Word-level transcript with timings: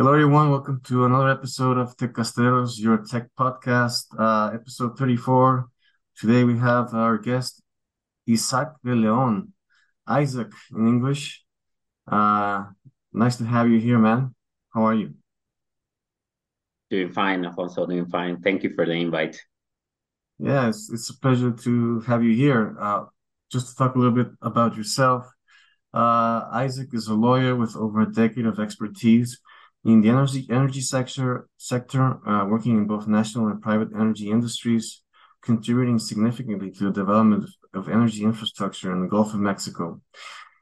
Hello, 0.00 0.14
everyone. 0.14 0.50
Welcome 0.50 0.80
to 0.84 1.04
another 1.04 1.28
episode 1.28 1.76
of 1.76 1.94
Tecasteros, 1.94 2.80
your 2.80 3.04
tech 3.04 3.28
podcast, 3.38 4.06
uh, 4.18 4.50
episode 4.54 4.96
34. 4.96 5.68
Today 6.16 6.42
we 6.42 6.56
have 6.56 6.94
our 6.94 7.18
guest, 7.18 7.62
Isaac 8.26 8.68
de 8.82 8.94
Leon, 8.94 9.52
Isaac 10.06 10.52
in 10.74 10.88
English. 10.88 11.44
Uh, 12.10 12.64
nice 13.12 13.36
to 13.36 13.44
have 13.44 13.68
you 13.68 13.78
here, 13.78 13.98
man. 13.98 14.34
How 14.72 14.84
are 14.84 14.94
you? 14.94 15.12
Doing 16.88 17.12
fine, 17.12 17.44
Alfonso, 17.44 17.84
doing 17.84 18.06
fine. 18.06 18.40
Thank 18.40 18.62
you 18.62 18.72
for 18.74 18.86
the 18.86 18.92
invite. 18.92 19.38
Yeah, 20.38 20.68
it's, 20.68 20.90
it's 20.90 21.10
a 21.10 21.18
pleasure 21.18 21.50
to 21.50 22.00
have 22.08 22.24
you 22.24 22.34
here. 22.34 22.74
Uh, 22.80 23.04
just 23.52 23.68
to 23.68 23.76
talk 23.76 23.96
a 23.96 23.98
little 23.98 24.14
bit 24.14 24.32
about 24.40 24.78
yourself. 24.78 25.30
Uh, 25.92 26.48
Isaac 26.52 26.88
is 26.94 27.08
a 27.08 27.14
lawyer 27.14 27.54
with 27.54 27.76
over 27.76 28.00
a 28.00 28.10
decade 28.10 28.46
of 28.46 28.58
expertise 28.58 29.38
in 29.84 30.00
the 30.00 30.10
energy 30.10 30.46
energy 30.50 30.80
sector, 30.80 31.48
sector 31.56 32.18
uh, 32.28 32.44
working 32.46 32.76
in 32.76 32.86
both 32.86 33.06
national 33.06 33.48
and 33.48 33.62
private 33.62 33.88
energy 33.94 34.30
industries, 34.30 35.02
contributing 35.42 35.98
significantly 35.98 36.70
to 36.70 36.84
the 36.84 36.90
development 36.90 37.48
of 37.74 37.88
energy 37.88 38.22
infrastructure 38.22 38.92
in 38.92 39.00
the 39.00 39.08
Gulf 39.08 39.32
of 39.32 39.40
Mexico. 39.40 40.00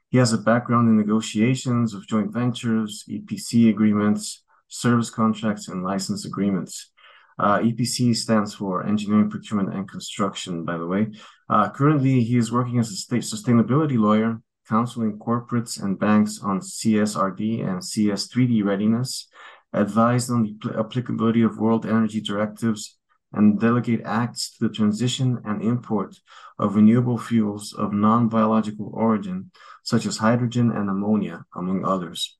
He 0.09 0.17
has 0.17 0.33
a 0.33 0.37
background 0.37 0.87
in 0.87 0.97
negotiations 0.97 1.93
of 1.93 2.07
joint 2.07 2.31
ventures, 2.31 3.03
EPC 3.09 3.69
agreements, 3.69 4.43
service 4.67 5.09
contracts, 5.09 5.67
and 5.67 5.83
license 5.83 6.25
agreements. 6.25 6.91
Uh, 7.37 7.59
EPC 7.59 8.15
stands 8.15 8.53
for 8.53 8.85
Engineering, 8.85 9.29
Procurement, 9.29 9.73
and 9.73 9.89
Construction, 9.89 10.65
by 10.65 10.77
the 10.77 10.87
way. 10.87 11.07
Uh, 11.49 11.69
currently, 11.69 12.21
he 12.21 12.37
is 12.37 12.51
working 12.51 12.79
as 12.79 12.89
a 12.89 12.95
state 12.95 13.21
sustainability 13.21 13.97
lawyer, 13.97 14.41
counseling 14.69 15.17
corporates 15.17 15.81
and 15.81 15.99
banks 15.99 16.39
on 16.41 16.59
CSRD 16.59 17.67
and 17.67 17.81
CS3D 17.81 18.63
readiness, 18.63 19.27
advised 19.73 20.29
on 20.29 20.43
the 20.43 20.79
applicability 20.79 21.41
of 21.41 21.57
world 21.57 21.85
energy 21.85 22.21
directives, 22.21 22.97
and 23.33 23.59
delegate 23.59 24.01
acts 24.05 24.57
to 24.57 24.67
the 24.67 24.73
transition 24.73 25.39
and 25.45 25.61
import 25.61 26.15
of 26.57 26.75
renewable 26.75 27.17
fuels 27.17 27.73
of 27.73 27.93
non-biological 27.93 28.89
origin, 28.93 29.51
such 29.83 30.05
as 30.05 30.17
hydrogen 30.17 30.71
and 30.71 30.89
ammonia, 30.89 31.45
among 31.55 31.85
others. 31.85 32.37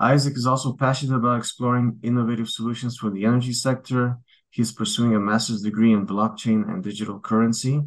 Isaac 0.00 0.36
is 0.36 0.46
also 0.46 0.74
passionate 0.74 1.16
about 1.16 1.38
exploring 1.38 1.98
innovative 2.02 2.48
solutions 2.48 2.96
for 2.96 3.10
the 3.10 3.24
energy 3.24 3.52
sector. 3.52 4.18
He's 4.50 4.72
pursuing 4.72 5.14
a 5.14 5.20
master's 5.20 5.62
degree 5.62 5.92
in 5.92 6.06
blockchain 6.06 6.68
and 6.68 6.82
digital 6.82 7.18
currency. 7.20 7.82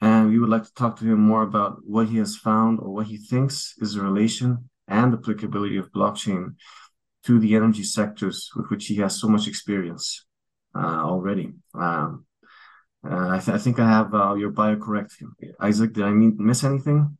And 0.00 0.30
we 0.30 0.38
would 0.38 0.48
like 0.48 0.64
to 0.64 0.74
talk 0.74 0.98
to 0.98 1.04
him 1.04 1.20
more 1.20 1.42
about 1.42 1.78
what 1.84 2.08
he 2.08 2.18
has 2.18 2.36
found 2.36 2.78
or 2.80 2.90
what 2.94 3.06
he 3.06 3.16
thinks 3.16 3.74
is 3.78 3.94
the 3.94 4.02
relation 4.02 4.70
and 4.86 5.12
applicability 5.12 5.76
of 5.76 5.92
blockchain 5.92 6.54
to 7.24 7.38
the 7.38 7.56
energy 7.56 7.82
sectors 7.82 8.50
with 8.54 8.70
which 8.70 8.86
he 8.86 8.96
has 8.96 9.20
so 9.20 9.28
much 9.28 9.48
experience 9.48 10.24
uh, 10.74 11.02
already. 11.04 11.52
Um, 11.74 12.24
uh, 13.08 13.28
I, 13.28 13.38
th 13.38 13.48
I, 13.48 13.58
think 13.58 13.78
I 13.78 13.88
have 13.88 14.14
uh, 14.14 14.34
your 14.34 14.50
bio 14.50 14.76
correct. 14.76 15.12
Isaac, 15.60 15.92
did 15.92 16.04
I 16.04 16.10
mean, 16.10 16.36
miss 16.38 16.64
anything? 16.64 17.18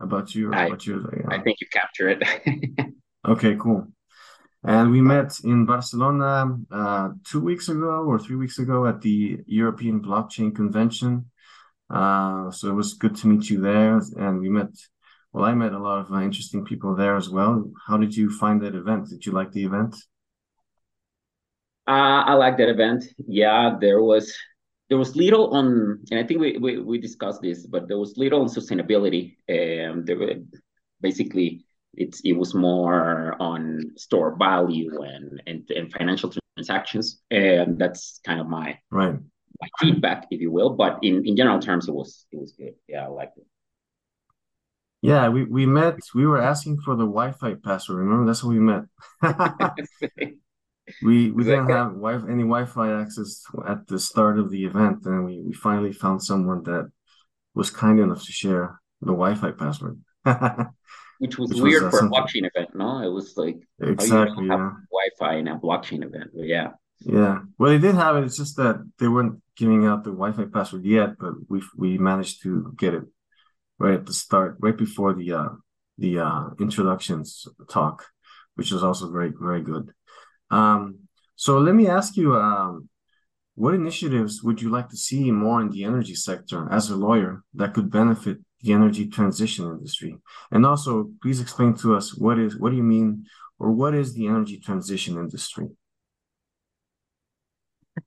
about 0.00 0.34
you? 0.34 0.52
I, 0.52 0.66
about 0.66 0.86
you? 0.86 1.08
I 1.28 1.38
think 1.40 1.60
you 1.60 1.66
capture 1.72 2.08
it. 2.08 2.22
okay, 3.28 3.56
cool. 3.56 3.88
And 4.64 4.90
we 4.90 5.00
met 5.00 5.38
in 5.44 5.66
Barcelona 5.66 6.56
uh, 6.70 7.10
two 7.24 7.40
weeks 7.40 7.68
ago 7.68 8.04
or 8.06 8.18
three 8.18 8.36
weeks 8.36 8.58
ago 8.58 8.86
at 8.86 9.00
the 9.00 9.38
European 9.46 10.00
Blockchain 10.00 10.54
Convention. 10.54 11.30
Uh, 11.90 12.50
so 12.50 12.68
it 12.68 12.74
was 12.74 12.94
good 12.94 13.16
to 13.16 13.26
meet 13.26 13.48
you 13.48 13.60
there. 13.60 14.00
And 14.16 14.40
we 14.40 14.48
met, 14.48 14.70
well, 15.32 15.44
I 15.44 15.54
met 15.54 15.72
a 15.72 15.78
lot 15.78 16.00
of 16.00 16.12
uh, 16.12 16.20
interesting 16.20 16.64
people 16.64 16.94
there 16.94 17.16
as 17.16 17.30
well. 17.30 17.70
How 17.86 17.96
did 17.96 18.14
you 18.16 18.30
find 18.30 18.60
that 18.62 18.74
event? 18.74 19.08
Did 19.08 19.24
you 19.24 19.32
like 19.32 19.52
the 19.52 19.64
event? 19.64 19.94
Uh, 21.86 22.22
I 22.26 22.34
like 22.34 22.58
that 22.58 22.68
event. 22.68 23.04
Yeah, 23.26 23.76
there 23.80 24.02
was 24.02 24.34
there 24.88 24.98
was 24.98 25.16
little 25.16 25.54
on, 25.54 26.00
and 26.10 26.20
I 26.20 26.24
think 26.24 26.40
we, 26.40 26.58
we, 26.58 26.78
we 26.78 26.98
discussed 26.98 27.42
this, 27.42 27.66
but 27.66 27.88
there 27.88 27.98
was 27.98 28.16
little 28.16 28.42
on 28.42 28.48
sustainability. 28.48 29.36
Um, 29.48 30.04
there 30.04 30.18
were 30.18 30.34
basically 31.00 31.64
it's 31.94 32.20
it 32.24 32.32
was 32.32 32.54
more 32.54 33.36
on 33.40 33.92
store 33.96 34.36
value 34.38 35.02
and 35.02 35.42
and, 35.46 35.70
and 35.70 35.92
financial 35.92 36.30
transactions, 36.56 37.20
and 37.30 37.78
that's 37.78 38.20
kind 38.24 38.40
of 38.40 38.48
my 38.48 38.78
right 38.90 39.16
my 39.60 39.68
feedback, 39.78 40.26
if 40.30 40.40
you 40.40 40.50
will. 40.50 40.70
But 40.70 40.98
in 41.02 41.26
in 41.26 41.36
general 41.36 41.60
terms, 41.60 41.88
it 41.88 41.94
was 41.94 42.26
it 42.32 42.38
was 42.38 42.52
good. 42.52 42.74
Yeah, 42.88 43.04
I 43.04 43.08
liked 43.08 43.38
it. 43.38 43.46
Yeah, 45.00 45.28
we, 45.28 45.44
we 45.44 45.64
met. 45.64 45.98
We 46.14 46.26
were 46.26 46.40
asking 46.40 46.80
for 46.80 46.96
the 46.96 47.06
Wi-Fi 47.06 47.54
password. 47.62 47.98
Remember, 47.98 48.26
that's 48.26 48.42
how 48.42 48.48
we 48.48 48.58
met. 48.58 48.82
we 51.02 51.30
we 51.30 51.44
didn't 51.44 51.68
have 51.68 51.92
wi 51.92 52.14
any 52.28 52.42
Wi-Fi 52.42 53.00
access 53.00 53.44
at 53.66 53.86
the 53.86 53.98
start 53.98 54.38
of 54.38 54.50
the 54.50 54.64
event, 54.64 55.04
and 55.04 55.24
we, 55.24 55.40
we 55.40 55.52
finally 55.52 55.92
found 55.92 56.22
someone 56.22 56.64
that 56.64 56.90
was 57.54 57.70
kind 57.70 58.00
enough 58.00 58.24
to 58.24 58.32
share 58.32 58.80
the 59.00 59.12
Wi-Fi 59.12 59.52
password. 59.52 60.00
Which 61.18 61.38
was 61.38 61.50
Which 61.50 61.60
weird 61.60 61.84
was, 61.84 61.94
uh, 61.94 61.98
for 61.98 62.06
a 62.06 62.10
blockchain 62.10 62.48
event, 62.52 62.74
no? 62.74 63.02
It 63.02 63.12
was 63.12 63.36
like 63.36 63.58
exactly 63.80 64.46
yeah. 64.46 64.70
Wi-Fi 64.90 65.36
in 65.36 65.48
a 65.48 65.58
blockchain 65.58 66.04
event, 66.04 66.30
but 66.34 66.46
yeah. 66.46 66.70
Yeah, 67.00 67.40
well, 67.58 67.70
they 67.70 67.78
did 67.78 67.94
have 67.94 68.16
it. 68.16 68.24
It's 68.24 68.36
just 68.36 68.56
that 68.56 68.76
they 68.98 69.08
weren't 69.08 69.40
giving 69.56 69.86
out 69.86 70.04
the 70.04 70.10
Wi-Fi 70.10 70.46
password 70.52 70.84
yet, 70.84 71.10
but 71.18 71.34
we 71.48 71.62
we 71.76 71.98
managed 71.98 72.42
to 72.42 72.74
get 72.76 72.94
it 72.94 73.04
right 73.78 73.94
at 73.94 74.06
the 74.06 74.12
start, 74.12 74.56
right 74.60 74.76
before 74.76 75.14
the 75.14 75.32
uh 75.32 75.48
the 75.96 76.18
uh 76.18 76.44
introductions 76.58 77.46
talk, 77.70 78.04
which 78.56 78.72
was 78.72 78.82
also 78.82 79.10
very 79.10 79.32
very 79.38 79.62
good. 79.62 79.92
Um, 80.50 81.08
so 81.36 81.58
let 81.58 81.74
me 81.74 81.86
ask 81.86 82.16
you, 82.16 82.34
um, 82.34 82.88
what 83.54 83.74
initiatives 83.74 84.42
would 84.42 84.60
you 84.60 84.70
like 84.70 84.88
to 84.88 84.96
see 84.96 85.30
more 85.30 85.60
in 85.60 85.70
the 85.70 85.84
energy 85.84 86.14
sector 86.14 86.68
as 86.72 86.90
a 86.90 86.96
lawyer 86.96 87.42
that 87.54 87.74
could 87.74 87.90
benefit 87.90 88.38
the 88.62 88.72
energy 88.72 89.06
transition 89.08 89.66
industry? 89.66 90.16
And 90.50 90.66
also, 90.66 91.10
please 91.22 91.40
explain 91.40 91.74
to 91.74 91.94
us 91.96 92.16
what 92.16 92.38
is 92.40 92.58
what 92.58 92.70
do 92.70 92.76
you 92.76 92.82
mean 92.82 93.26
or 93.60 93.70
what 93.70 93.94
is 93.94 94.14
the 94.14 94.26
energy 94.26 94.58
transition 94.58 95.16
industry? 95.16 95.68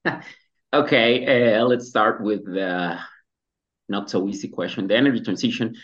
okay, 0.73 1.55
uh, 1.55 1.65
let's 1.65 1.87
start 1.87 2.21
with 2.21 2.45
the 2.45 2.97
not 3.89 4.09
so 4.09 4.27
easy 4.27 4.47
question. 4.47 4.87
The 4.87 4.95
energy 4.95 5.21
transition, 5.21 5.75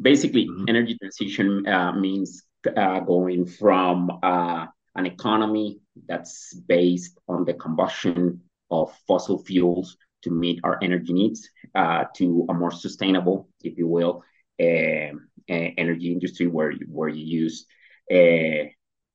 basically, 0.00 0.46
mm 0.46 0.56
-hmm. 0.56 0.68
energy 0.68 0.94
transition 0.98 1.66
uh, 1.66 1.92
means 1.92 2.42
uh, 2.76 3.00
going 3.00 3.46
from 3.46 4.10
uh, 4.22 4.66
an 4.94 5.06
economy 5.06 5.80
that's 6.08 6.54
based 6.66 7.18
on 7.26 7.44
the 7.44 7.54
combustion 7.54 8.40
of 8.70 8.92
fossil 9.06 9.38
fuels 9.38 9.96
to 10.22 10.30
meet 10.30 10.60
our 10.64 10.78
energy 10.82 11.12
needs 11.12 11.48
uh, 11.74 12.04
to 12.14 12.46
a 12.48 12.54
more 12.54 12.70
sustainable, 12.70 13.48
if 13.62 13.78
you 13.78 13.88
will, 13.88 14.22
uh, 14.60 15.12
uh, 15.48 15.70
energy 15.78 16.12
industry 16.12 16.46
where 16.46 16.72
where 16.86 17.08
you 17.08 17.24
use 17.44 17.66
uh, 18.12 18.64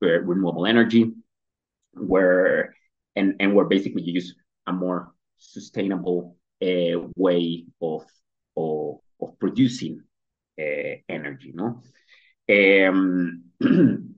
renewable 0.02 0.66
energy, 0.66 1.12
where 1.94 2.76
and 3.16 3.36
and 3.40 3.54
where 3.54 3.66
basically 3.66 4.04
you 4.04 4.14
use 4.14 4.36
a 4.68 4.74
more 4.74 5.12
sustainable 5.38 6.38
uh, 6.62 7.00
way 7.16 7.66
of 7.82 8.06
of, 8.58 9.00
of 9.22 9.40
producing 9.40 10.02
uh, 10.60 10.96
energy. 11.10 11.54
No, 11.54 11.82
um, 12.50 13.44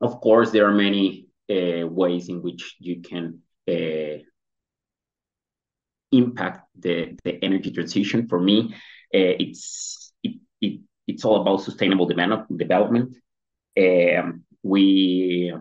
of 0.00 0.20
course 0.20 0.50
there 0.50 0.66
are 0.66 0.74
many 0.74 1.28
uh, 1.50 1.86
ways 1.86 2.28
in 2.28 2.42
which 2.42 2.76
you 2.78 3.00
can 3.02 3.40
uh, 3.68 4.22
impact 6.12 6.68
the, 6.78 7.16
the 7.24 7.44
energy 7.44 7.70
transition. 7.70 8.28
For 8.28 8.40
me, 8.40 8.74
uh, 9.14 9.34
it's 9.40 10.12
it, 10.22 10.40
it, 10.60 10.80
it's 11.06 11.24
all 11.24 11.40
about 11.40 11.62
sustainable 11.62 12.06
develop, 12.06 12.46
development. 12.54 13.16
Um, 13.78 14.44
we 14.62 15.52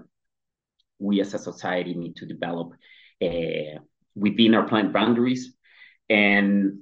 we 1.00 1.22
as 1.22 1.34
a 1.34 1.40
society 1.40 1.94
need 1.94 2.16
to 2.18 2.26
develop 2.26 2.74
uh, 3.24 3.80
within 4.16 4.56
our 4.56 4.68
planet 4.68 4.94
boundaries, 4.94 5.54
and 6.10 6.80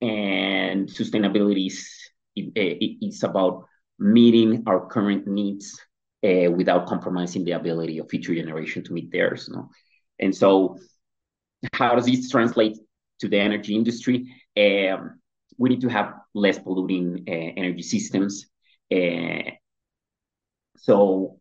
and 0.00 0.88
sustainability 0.88 1.66
is 1.66 1.88
it, 2.36 2.52
it's 3.00 3.22
about 3.22 3.64
meeting 3.98 4.62
our 4.66 4.86
current 4.86 5.26
needs 5.26 5.78
uh, 6.24 6.50
without 6.50 6.86
compromising 6.86 7.44
the 7.44 7.52
ability 7.52 7.98
of 7.98 8.08
future 8.08 8.34
generation 8.34 8.84
to 8.84 8.92
meet 8.92 9.10
theirs. 9.10 9.48
No? 9.48 9.70
And 10.18 10.34
so, 10.34 10.78
how 11.72 11.94
does 11.94 12.06
this 12.06 12.30
translate 12.30 12.78
to 13.20 13.28
the 13.28 13.38
energy 13.38 13.74
industry? 13.74 14.34
Um, 14.56 15.20
we 15.58 15.68
need 15.68 15.82
to 15.82 15.88
have 15.88 16.14
less 16.34 16.58
polluting 16.58 17.24
uh, 17.28 17.32
energy 17.32 17.82
systems. 17.82 18.46
Uh, 18.92 19.50
so, 20.76 21.39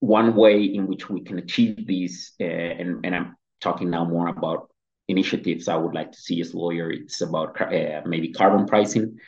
one 0.00 0.34
way 0.34 0.62
in 0.62 0.86
which 0.86 1.08
we 1.10 1.22
can 1.22 1.38
achieve 1.38 1.86
these, 1.86 2.32
uh, 2.40 2.44
and, 2.44 3.04
and 3.04 3.14
I'm 3.14 3.36
talking 3.60 3.90
now 3.90 4.04
more 4.04 4.28
about 4.28 4.70
initiatives 5.08 5.68
I 5.68 5.76
would 5.76 5.94
like 5.94 6.12
to 6.12 6.18
see 6.18 6.40
as 6.40 6.54
lawyer, 6.54 6.90
it's 6.90 7.20
about 7.20 7.60
uh, 7.60 8.02
maybe 8.06 8.32
carbon 8.32 8.66
pricing. 8.66 9.18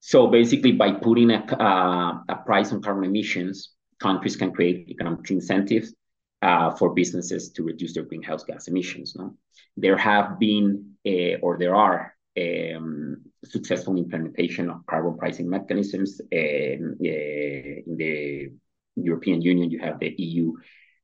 So 0.00 0.26
basically, 0.26 0.72
by 0.72 0.92
putting 0.92 1.30
a, 1.30 1.38
uh, 1.38 2.18
a 2.28 2.36
price 2.44 2.72
on 2.72 2.82
carbon 2.82 3.04
emissions, 3.04 3.70
countries 3.98 4.36
can 4.36 4.52
create 4.52 4.88
economic 4.90 5.30
incentives 5.30 5.94
uh, 6.42 6.70
for 6.70 6.92
businesses 6.92 7.50
to 7.52 7.62
reduce 7.62 7.94
their 7.94 8.04
greenhouse 8.04 8.44
gas 8.44 8.68
emissions. 8.68 9.16
No? 9.16 9.36
There 9.78 9.96
have 9.96 10.38
been, 10.38 10.96
uh, 11.06 11.40
or 11.40 11.56
there 11.58 11.74
are, 11.74 12.14
um, 12.36 13.22
successful 13.44 13.96
implementation 13.96 14.68
of 14.68 14.84
carbon 14.86 15.16
pricing 15.16 15.48
mechanisms. 15.48 16.20
Um, 16.20 16.96
uh, 17.00 17.80
in 17.88 17.96
the 17.96 18.50
European 18.96 19.42
Union, 19.42 19.70
you 19.70 19.78
have 19.80 19.98
the 19.98 20.14
EU 20.18 20.52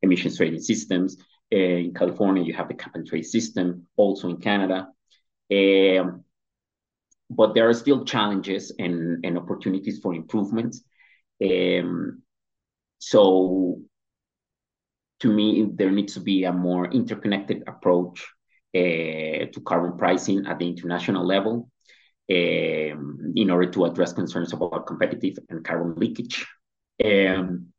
emissions 0.03 0.37
trading 0.37 0.61
systems. 0.61 1.17
Uh, 1.53 1.57
in 1.57 1.95
California, 1.95 2.43
you 2.43 2.55
have 2.55 2.69
the 2.69 2.75
cap 2.75 2.95
and 2.95 3.07
trade 3.07 3.27
system, 3.27 3.87
also 3.97 4.29
in 4.29 4.37
Canada. 4.37 4.89
Um, 5.53 6.25
but 7.29 7.55
there 7.55 7.69
are 7.69 7.75
still 7.75 8.05
challenges 8.05 8.73
and, 8.79 9.25
and 9.25 9.39
opportunities 9.39 9.99
for 10.01 10.15
improvement. 10.15 10.77
Um, 11.43 12.23
so 12.99 13.81
to 15.21 15.29
me, 15.29 15.69
there 15.75 15.91
needs 15.91 16.15
to 16.15 16.21
be 16.21 16.45
a 16.45 16.53
more 16.53 16.87
interconnected 16.91 17.65
approach 17.67 18.27
uh, 18.75 19.47
to 19.53 19.63
carbon 19.65 19.97
pricing 19.97 20.47
at 20.47 20.59
the 20.59 20.69
international 20.69 21.27
level 21.27 21.71
um, 22.31 23.33
in 23.37 23.51
order 23.51 23.71
to 23.71 23.85
address 23.85 24.13
concerns 24.13 24.53
about 24.53 24.87
competitive 24.87 25.39
and 25.49 25.65
carbon 25.65 25.95
leakage. 25.97 26.47
Um, 27.05 27.73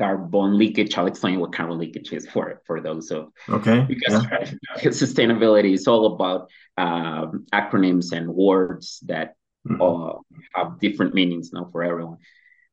carbon 0.00 0.56
leakage, 0.56 0.96
I'll 0.96 1.06
explain 1.06 1.38
what 1.40 1.52
carbon 1.52 1.78
leakage 1.78 2.12
is 2.12 2.26
for, 2.26 2.62
for 2.66 2.80
those 2.80 3.10
of 3.10 3.32
okay 3.48 3.84
because 3.86 4.24
yeah. 4.24 4.90
sustainability 5.02 5.72
is 5.74 5.86
all 5.86 6.14
about 6.14 6.50
um, 6.78 7.46
acronyms 7.52 8.12
and 8.12 8.26
words 8.34 9.00
that 9.06 9.34
mm-hmm. 9.68 9.80
uh, 9.80 10.18
have 10.54 10.80
different 10.80 11.14
meanings 11.14 11.52
now 11.52 11.68
for 11.70 11.82
everyone. 11.84 12.18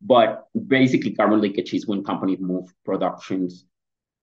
But 0.01 0.47
basically, 0.77 1.11
carbon 1.15 1.41
leakage 1.41 1.73
is 1.73 1.85
when 1.85 2.03
companies 2.03 2.39
move 2.39 2.65
productions 2.85 3.65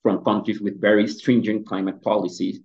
from 0.02 0.24
countries 0.24 0.60
with 0.60 0.80
very 0.80 1.06
stringent 1.06 1.66
climate 1.66 2.00
policies 2.02 2.60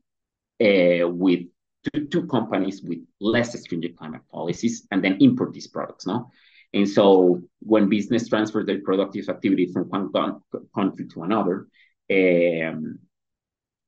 uh, 0.63 1.07
with 1.07 1.41
to, 1.85 2.05
to 2.05 2.27
companies 2.27 2.81
with 2.81 2.99
less 3.19 3.59
stringent 3.59 3.97
climate 3.97 4.21
policies 4.31 4.87
and 4.91 5.03
then 5.03 5.17
import 5.19 5.53
these 5.53 5.67
products. 5.67 6.05
No? 6.05 6.31
And 6.73 6.87
so 6.87 7.41
when 7.59 7.89
business 7.89 8.27
transfers 8.27 8.65
their 8.65 8.81
productive 8.81 9.27
activities 9.29 9.73
from 9.73 9.85
one 9.85 10.41
country 10.75 11.07
to 11.07 11.23
another, 11.23 11.67
um, 12.11 12.99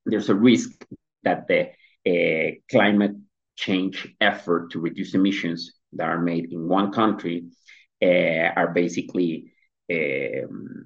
there's 0.05 0.29
a 0.29 0.35
risk 0.35 0.83
that 1.23 1.47
the 1.47 1.69
uh, 2.07 2.55
climate 2.69 3.15
change 3.55 4.07
effort 4.19 4.71
to 4.71 4.79
reduce 4.79 5.13
emissions 5.13 5.73
that 5.93 6.09
are 6.09 6.21
made 6.21 6.51
in 6.51 6.67
one 6.67 6.91
country 6.91 7.45
uh, 8.01 8.49
are 8.55 8.71
basically 8.73 9.53
um, 9.91 10.85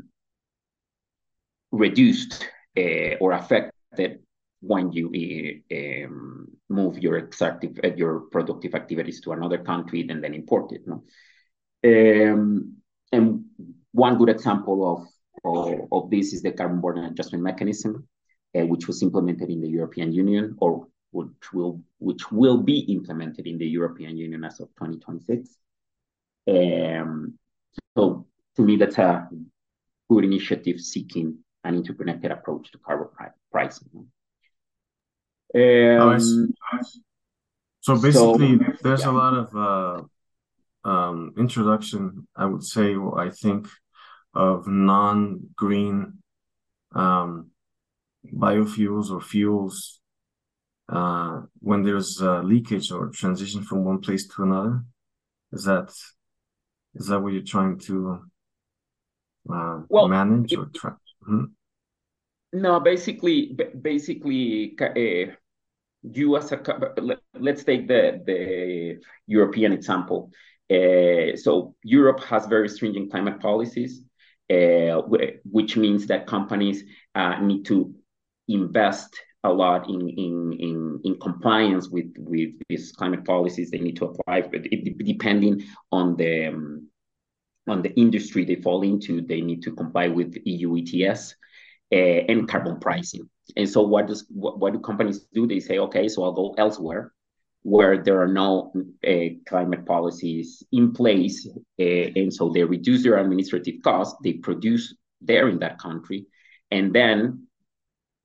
reduced 1.71 2.47
uh, 2.77 3.15
or 3.21 3.31
affected 3.31 4.19
when 4.61 4.91
you 4.91 5.61
um, 5.71 6.47
move 6.69 6.97
your 6.99 7.17
extractive, 7.19 7.79
uh, 7.83 7.93
your 7.95 8.21
productive 8.31 8.73
activities 8.73 9.21
to 9.21 9.31
another 9.31 9.59
country 9.59 10.05
and 10.09 10.23
then 10.23 10.33
import 10.33 10.71
it. 10.71 10.81
Um, 11.85 12.77
and 13.11 13.45
one 13.91 14.17
good 14.17 14.29
example 14.29 14.91
of, 14.91 15.07
of, 15.45 15.87
of, 15.91 16.09
this 16.09 16.33
is 16.33 16.41
the 16.41 16.51
carbon 16.51 16.81
border 16.81 17.05
adjustment 17.05 17.43
mechanism, 17.43 18.07
uh, 18.57 18.65
which 18.65 18.87
was 18.87 19.03
implemented 19.03 19.49
in 19.49 19.61
the 19.61 19.69
European 19.69 20.11
Union, 20.11 20.55
or 20.57 20.87
which 21.11 21.53
will 21.53 21.81
which 21.99 22.31
will 22.31 22.57
be 22.57 22.79
implemented 22.79 23.45
in 23.45 23.57
the 23.57 23.67
European 23.67 24.17
Union 24.17 24.43
as 24.43 24.59
of 24.59 24.69
2026. 24.69 25.57
Um, 26.47 27.37
so 27.95 28.25
to 28.55 28.61
me, 28.61 28.77
that's 28.77 28.97
a 28.97 29.27
good 30.09 30.25
initiative 30.25 30.79
seeking 30.79 31.37
an 31.63 31.75
interconnected 31.75 32.31
approach 32.31 32.71
to 32.71 32.77
carbon 32.79 33.07
pricing. 33.51 34.07
Um, 35.55 36.53
So 37.81 37.93
basically, 38.01 38.57
so, 38.57 38.73
there's 38.81 39.01
yeah. 39.01 39.11
a 39.11 39.13
lot 39.13 39.33
of 39.35 39.55
uh, 39.55 40.03
um, 40.85 41.33
introduction, 41.37 42.27
I 42.35 42.45
would 42.45 42.63
say, 42.63 42.95
I 42.95 43.29
think, 43.29 43.67
of 44.33 44.67
non-green 44.67 46.19
um, 46.93 47.49
biofuels 48.33 49.11
or 49.11 49.21
fuels 49.21 49.99
uh, 50.89 51.41
when 51.59 51.83
there's 51.83 52.21
leakage 52.21 52.91
or 52.91 53.09
transition 53.09 53.63
from 53.63 53.83
one 53.83 53.99
place 53.99 54.27
to 54.27 54.43
another. 54.43 54.83
Is 55.51 55.63
that 55.65 55.93
is 56.95 57.07
that 57.07 57.19
what 57.19 57.33
you're 57.33 57.43
trying 57.43 57.77
to 57.79 58.19
uh, 59.51 59.81
well, 59.89 60.07
manage 60.07 60.55
or 60.55 60.69
try? 60.73 60.91
Hmm? 61.25 61.45
No, 62.53 62.79
basically, 62.79 63.57
basically, 63.81 64.77
uh, 64.79 65.33
you 66.03 66.37
as 66.37 66.51
a 66.51 66.61
let's 67.33 67.63
take 67.63 67.87
the 67.87 68.21
the 68.25 68.99
European 69.27 69.73
example. 69.73 70.31
Uh, 70.71 71.35
so 71.35 71.75
Europe 71.83 72.23
has 72.23 72.47
very 72.47 72.69
stringent 72.69 73.11
climate 73.11 73.39
policies, 73.39 74.01
uh, 74.51 75.01
which 75.45 75.77
means 75.77 76.07
that 76.07 76.27
companies 76.27 76.83
uh, 77.13 77.39
need 77.39 77.65
to 77.65 77.93
invest 78.47 79.15
a 79.43 79.53
lot 79.53 79.87
in 79.89 80.09
in 80.09 80.53
in, 80.53 81.01
in 81.03 81.19
compliance 81.19 81.89
with 81.89 82.11
with 82.17 82.53
these 82.67 82.91
climate 82.91 83.23
policies. 83.25 83.69
They 83.69 83.79
need 83.79 83.97
to 83.97 84.05
apply, 84.05 84.41
but 84.41 84.63
depending 84.63 85.63
on 85.91 86.15
the 86.15 86.47
um, 86.47 86.89
on 87.67 87.81
the 87.81 87.93
industry 87.95 88.45
they 88.45 88.55
fall 88.55 88.81
into, 88.83 89.21
they 89.21 89.41
need 89.41 89.61
to 89.63 89.71
comply 89.71 90.07
with 90.07 90.35
EU 90.45 90.77
ETS 90.77 91.35
uh, 91.91 91.95
and 91.95 92.47
carbon 92.47 92.79
pricing. 92.79 93.29
And 93.55 93.69
so 93.69 93.81
what 93.81 94.07
does 94.07 94.25
what, 94.29 94.59
what 94.59 94.73
do 94.73 94.79
companies 94.79 95.25
do? 95.33 95.47
They 95.47 95.59
say, 95.59 95.79
okay, 95.79 96.07
so 96.07 96.23
I'll 96.23 96.31
go 96.31 96.55
elsewhere 96.57 97.13
where 97.65 97.97
there 98.03 98.21
are 98.21 98.27
no 98.27 98.71
uh, 99.07 99.29
climate 99.49 99.87
policies 99.87 100.61
in 100.71 100.93
place, 100.93 101.47
uh, 101.79 101.83
and 102.19 102.31
so 102.31 102.49
they 102.49 102.63
reduce 102.63 103.01
their 103.01 103.17
administrative 103.17 103.81
costs. 103.83 104.15
They 104.23 104.33
produce 104.33 104.95
there 105.19 105.49
in 105.49 105.57
that 105.59 105.79
country, 105.79 106.27
and 106.69 106.93
then 106.93 107.47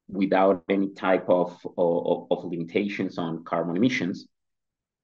without 0.09 0.63
any 0.69 0.91
type 0.91 1.25
of 1.31 1.57
of, 1.79 2.27
of 2.31 2.45
limitations 2.45 3.17
on 3.17 3.43
carbon 3.45 3.79
emissions, 3.79 4.27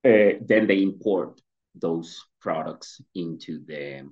uh, 0.05 0.37
then 0.45 0.67
they 0.67 0.83
import 0.83 1.41
those 1.75 2.23
products 2.39 3.01
into 3.15 3.65
the 3.65 4.07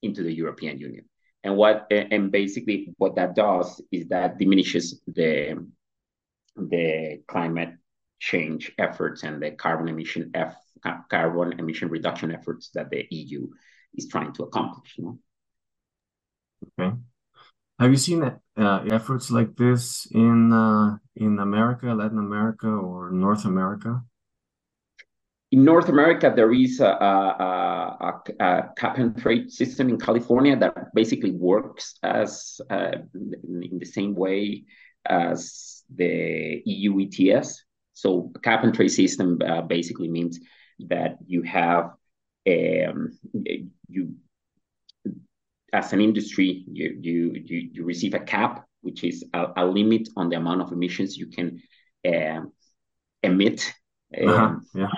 into 0.00 0.22
the 0.22 0.32
European 0.32 0.78
Union. 0.78 1.06
And 1.42 1.56
what 1.56 1.88
and 1.90 2.30
basically 2.30 2.94
what 2.98 3.16
that 3.16 3.34
does 3.34 3.82
is 3.90 4.06
that 4.10 4.38
diminishes 4.38 5.00
the 5.08 5.66
the 6.56 7.22
climate 7.26 7.74
change 8.18 8.72
efforts 8.78 9.22
and 9.22 9.42
the 9.42 9.50
carbon 9.52 9.88
emission 9.88 10.30
F, 10.34 10.56
carbon 11.10 11.58
emission 11.58 11.88
reduction 11.88 12.30
efforts 12.32 12.70
that 12.74 12.90
the 12.90 13.06
EU 13.10 13.48
is 13.94 14.08
trying 14.08 14.32
to 14.34 14.44
accomplish. 14.44 14.94
You 14.96 15.04
know? 15.04 15.18
Okay. 16.80 16.96
Have 17.78 17.90
you 17.90 17.96
seen 17.98 18.22
uh, 18.22 18.84
efforts 18.90 19.30
like 19.30 19.54
this 19.56 20.06
in 20.10 20.52
uh, 20.52 20.96
in 21.14 21.38
America, 21.38 21.86
Latin 21.92 22.18
America, 22.18 22.68
or 22.68 23.10
North 23.10 23.44
America? 23.44 24.02
In 25.52 25.64
North 25.64 25.88
America, 25.88 26.32
there 26.34 26.52
is 26.52 26.80
a, 26.80 26.86
a, 26.86 27.96
a, 28.00 28.44
a, 28.44 28.72
cap 28.76 28.98
and 28.98 29.16
trade 29.16 29.52
system 29.52 29.88
in 29.88 29.98
California 29.98 30.56
that 30.56 30.92
basically 30.92 31.30
works 31.30 31.98
as 32.02 32.60
uh, 32.68 32.92
in 33.14 33.78
the 33.78 33.86
same 33.86 34.14
way 34.14 34.64
as 35.04 35.84
the 35.94 36.62
EU 36.64 37.00
ETS. 37.00 37.65
So 37.96 38.30
a 38.34 38.38
cap 38.40 38.62
and 38.62 38.74
trade 38.74 38.88
system 38.88 39.40
uh, 39.40 39.62
basically 39.62 40.08
means 40.08 40.38
that 40.88 41.16
you 41.26 41.42
have 41.42 41.92
um, 42.46 43.18
you 43.88 44.14
as 45.72 45.92
an 45.92 46.00
industry 46.00 46.64
you, 46.70 46.98
you 47.00 47.18
you 47.44 47.70
you 47.72 47.84
receive 47.84 48.14
a 48.14 48.20
cap, 48.20 48.66
which 48.82 49.02
is 49.02 49.24
a, 49.32 49.46
a 49.56 49.64
limit 49.64 50.08
on 50.16 50.28
the 50.28 50.36
amount 50.36 50.60
of 50.60 50.72
emissions 50.72 51.16
you 51.16 51.26
can 51.26 51.60
uh, 52.06 52.42
emit. 53.22 53.72
Uh-huh. 54.14 54.32
Um, 54.32 54.66
yeah 54.74 54.88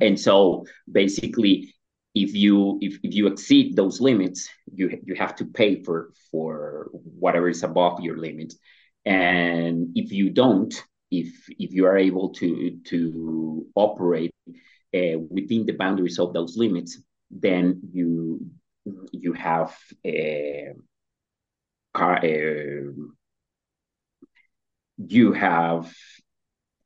and 0.00 0.18
so 0.18 0.66
basically, 0.90 1.74
if 2.14 2.34
you 2.34 2.78
if, 2.80 2.98
if 3.02 3.14
you 3.14 3.26
exceed 3.26 3.76
those 3.76 4.00
limits, 4.00 4.48
you 4.72 5.00
you 5.04 5.14
have 5.14 5.34
to 5.36 5.44
pay 5.46 5.82
for 5.82 6.12
for 6.30 6.90
whatever 6.92 7.48
is 7.48 7.62
above 7.62 8.00
your 8.00 8.18
limit. 8.18 8.54
And 9.04 9.90
if 9.94 10.12
you 10.12 10.30
don't, 10.30 10.72
if 11.12 11.28
if 11.58 11.72
you 11.72 11.86
are 11.86 11.98
able 11.98 12.30
to 12.30 12.80
to 12.86 13.66
operate 13.74 14.34
uh, 14.94 15.18
within 15.30 15.66
the 15.66 15.72
boundaries 15.72 16.18
of 16.18 16.32
those 16.32 16.56
limits, 16.56 16.98
then 17.30 17.80
you 17.92 18.50
you 19.12 19.32
have 19.34 19.76
a 20.04 20.72
car. 21.94 22.18
Uh, 22.24 22.92
you 24.98 25.32
have 25.32 25.92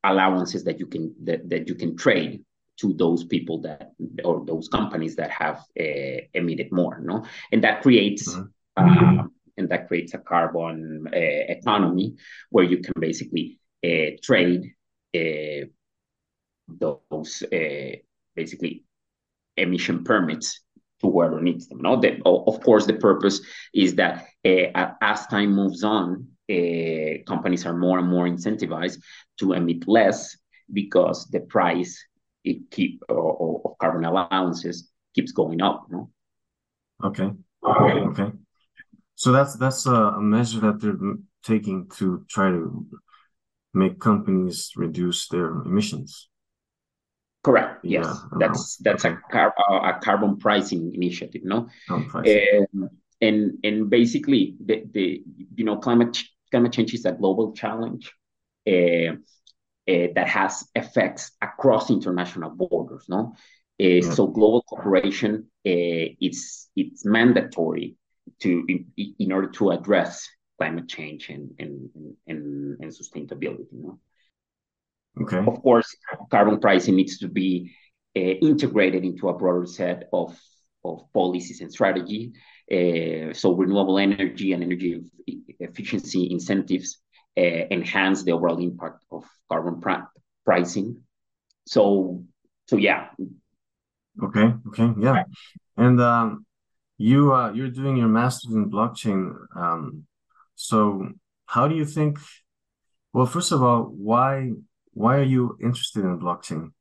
allowances 0.02 0.64
that 0.64 0.78
you 0.78 0.87
can 0.87 1.14
that, 1.25 1.49
that 1.49 1.68
you 1.68 1.75
can 1.75 1.97
trade 1.97 2.45
to 2.78 2.92
those 2.95 3.25
people 3.25 3.61
that 3.62 3.92
or 4.25 4.45
those 4.45 4.68
companies 4.68 5.16
that 5.16 5.30
have 5.30 5.59
uh, 5.80 6.21
emitted 6.35 6.71
more 6.71 7.00
no 7.00 7.25
and 7.52 7.64
that 7.64 7.83
creates 7.83 8.35
mm-hmm. 8.35 9.21
uh, 9.21 9.25
and 9.56 9.68
that 9.68 9.88
creates 9.88 10.14
a 10.14 10.18
carbon 10.18 11.06
uh, 11.12 11.16
economy 11.16 12.14
where 12.50 12.64
you 12.64 12.78
can 12.78 12.92
basically 13.00 13.59
uh, 13.59 13.66
Eh, 13.87 14.16
trade 14.21 14.73
uh, 15.14 15.66
those 16.66 17.45
eh, 17.52 17.97
basically 18.35 18.85
emission 19.57 20.02
permits 20.02 20.61
to 21.00 21.09
whoever 21.09 21.40
needs 21.40 21.69
them. 21.69 21.83
No, 21.83 22.00
that 22.00 22.21
of 22.25 22.61
course 22.62 22.87
the 22.87 22.95
purpose 22.95 23.40
is 23.73 23.95
that 23.95 24.26
as 24.45 25.26
time 25.28 25.52
moves 25.55 25.85
on, 25.85 26.26
companies 27.26 27.64
are 27.64 27.76
more 27.76 27.99
and 28.00 28.09
more 28.09 28.26
incentivized 28.26 28.99
to 29.38 29.52
emit 29.52 29.87
less 29.87 30.37
because 30.73 31.26
the 31.26 31.40
price 31.40 32.05
it 32.43 32.71
keep 32.73 33.02
of 33.09 33.78
carbon 33.81 34.05
allowances 34.05 34.90
keeps 35.14 35.31
going 35.31 35.62
up. 35.62 35.87
No? 35.90 36.11
Okay. 37.05 37.31
Okay. 37.64 38.33
So 39.14 39.31
that's 39.31 39.57
that's 39.57 39.87
a, 39.87 40.21
measure 40.21 40.61
that 40.61 40.81
they're 40.81 40.99
taking 41.45 41.88
to 41.99 42.25
try 42.28 42.50
to 42.50 42.87
make 43.76 44.00
companies 44.00 44.73
reduce 44.76 45.28
their 45.28 45.50
emissions. 45.50 46.28
Correct. 47.45 47.85
Yes, 47.85 48.06
yeah, 48.06 48.38
that's 48.40 48.76
that's 48.78 49.04
a, 49.04 49.18
car, 49.30 49.54
a 49.68 50.00
carbon 50.00 50.37
pricing 50.38 50.92
initiative. 50.95 51.42
No, 51.45 51.68
pricing. 51.87 52.66
And, 52.73 52.90
and 53.21 53.59
and 53.62 53.90
basically 53.90 54.56
the 54.64 54.83
the 54.92 55.23
you 55.54 55.64
know 55.64 55.76
climate 55.76 56.18
climate 56.50 56.73
change 56.73 56.92
is 56.95 57.04
a 57.04 57.12
global 57.12 57.52
challenge. 57.52 58.12
Uh, 58.66 59.14
uh, 59.88 60.09
that 60.16 60.26
has 60.26 60.66
effects 60.75 61.30
across 61.40 61.90
international 61.90 62.50
borders. 62.50 63.04
No, 63.09 63.35
uh, 63.80 63.85
yeah. 63.85 64.00
so 64.00 64.26
global 64.26 64.62
cooperation 64.62 65.47
uh, 65.64 66.11
it's 66.21 66.68
it's 66.75 67.04
mandatory 67.04 67.97
to 68.40 68.64
in, 68.68 68.87
in 69.21 69.30
order 69.30 69.49
to 69.49 69.71
address 69.71 70.28
climate 70.59 70.89
change 70.89 71.29
and 71.29 71.51
and 71.59 71.91
and, 72.27 72.81
and 72.81 72.91
sustainability. 72.91 73.67
You 73.73 73.83
know? 73.83 73.99
Okay. 75.23 75.39
Of 75.39 75.63
course, 75.63 75.97
carbon 76.31 76.61
pricing 76.61 76.97
needs 76.97 77.19
to 77.19 77.29
be 77.29 77.75
uh, 78.17 78.21
integrated 78.21 79.05
into 79.05 79.29
a 79.29 79.37
broader 79.37 79.67
set 79.67 80.09
of 80.13 80.39
of 80.85 81.13
policies 81.13 81.61
and 81.61 81.73
strategy. 81.73 82.33
Uh, 82.71 83.33
so 83.33 83.53
renewable 83.53 83.99
energy 83.99 84.53
and 84.53 84.63
energy 84.63 85.03
efficiency 85.61 86.31
incentives 86.31 86.99
uh, 87.39 87.65
enhance 87.71 88.23
the 88.25 88.33
overall 88.33 88.59
impact 88.59 89.05
of 89.11 89.25
carbon 89.51 89.81
pr- 89.81 90.09
pricing. 90.45 91.03
So 91.67 92.25
so 92.69 92.77
yeah. 92.77 93.09
Okay. 94.23 94.53
Okay. 94.69 94.91
Yeah. 94.99 95.25
And 95.77 96.01
um, 96.01 96.47
you 96.99 97.35
uh, 97.35 97.53
you're 97.53 97.71
doing 97.71 97.97
your 97.97 98.09
master's 98.09 98.55
in 98.55 98.71
blockchain. 98.71 99.35
Um, 99.55 100.07
so 100.57 101.09
how 101.47 101.69
do 101.69 101.77
you 101.77 101.85
think? 101.85 102.19
Well, 103.13 103.27
first 103.27 103.53
of 103.53 103.63
all, 103.63 103.85
why 103.85 104.53
why 104.93 105.19
are 105.19 105.23
you 105.23 105.57
interested 105.63 106.05
in 106.05 106.19
blockchain? 106.19 106.73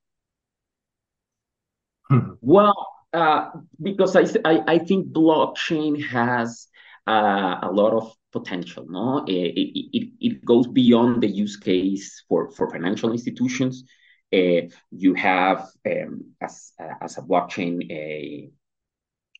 well, 2.41 2.87
uh, 3.13 3.51
because 3.81 4.15
I, 4.15 4.25
I, 4.43 4.63
I 4.67 4.79
think 4.79 5.11
blockchain 5.11 6.03
has 6.07 6.67
uh, 7.07 7.59
a 7.61 7.69
lot 7.71 7.93
of 7.93 8.13
potential. 8.31 8.85
No, 8.89 9.23
it, 9.27 9.31
it, 9.31 10.09
it 10.19 10.45
goes 10.45 10.67
beyond 10.67 11.23
the 11.23 11.27
use 11.27 11.57
case 11.57 12.23
for 12.27 12.51
for 12.51 12.69
financial 12.69 13.11
institutions. 13.11 13.83
Uh, 14.33 14.67
you 14.91 15.13
have 15.13 15.69
um, 15.85 16.33
as 16.41 16.73
as 17.01 17.17
a 17.17 17.21
blockchain 17.21 17.89
a 17.91 18.49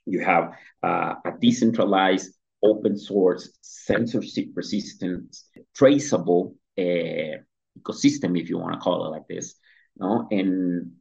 you 0.06 0.24
have 0.24 0.54
uh, 0.84 1.16
a 1.26 1.32
decentralized, 1.40 2.35
open 2.66 2.98
source, 2.98 3.44
censorship 3.62 4.48
resistant, 4.56 5.38
traceable 5.76 6.56
uh, 6.78 7.36
ecosystem, 7.80 8.40
if 8.40 8.50
you 8.50 8.58
want 8.58 8.74
to 8.74 8.80
call 8.80 9.06
it 9.06 9.10
like 9.10 9.28
this. 9.28 9.56
No? 9.98 10.28
And, 10.32 10.94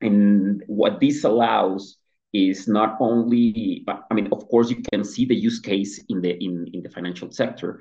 and 0.00 0.62
what 0.66 1.00
this 1.00 1.24
allows 1.24 1.96
is 2.32 2.66
not 2.66 2.96
only, 3.00 3.84
I 4.10 4.14
mean, 4.14 4.28
of 4.32 4.48
course, 4.48 4.68
you 4.68 4.82
can 4.92 5.04
see 5.04 5.24
the 5.24 5.36
use 5.36 5.60
case 5.60 6.02
in 6.08 6.20
the 6.20 6.32
in, 6.46 6.66
in 6.72 6.82
the 6.82 6.90
financial 6.90 7.30
sector, 7.30 7.80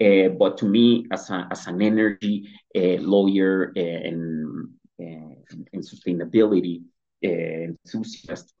uh, 0.00 0.28
but 0.38 0.58
to 0.58 0.66
me, 0.66 1.06
as, 1.10 1.30
a, 1.30 1.48
as 1.50 1.66
an 1.66 1.80
energy 1.80 2.48
uh, 2.76 3.00
lawyer 3.00 3.72
and, 3.74 4.68
and, 4.98 5.68
and 5.72 5.82
sustainability 5.82 6.82
uh, 7.24 7.28
enthusiast, 7.28 8.52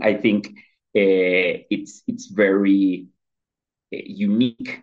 I 0.00 0.14
think 0.14 0.48
uh, 0.48 0.52
it's 0.98 2.02
it's 2.06 2.26
very 2.26 3.06
uh, 3.94 3.98
unique 4.04 4.82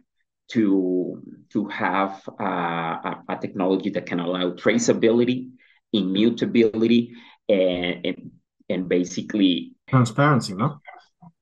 to 0.49 1.21
to 1.51 1.65
have 1.67 2.21
uh, 2.39 2.43
a, 2.43 3.23
a, 3.29 3.37
technology 3.37 3.89
that 3.89 4.05
can 4.05 4.19
allow 4.19 4.51
traceability, 4.51 5.51
immutability, 5.91 7.13
and 7.49 8.05
and, 8.05 8.31
and 8.69 8.89
basically 8.89 9.73
transparency, 9.89 10.53
no? 10.53 10.79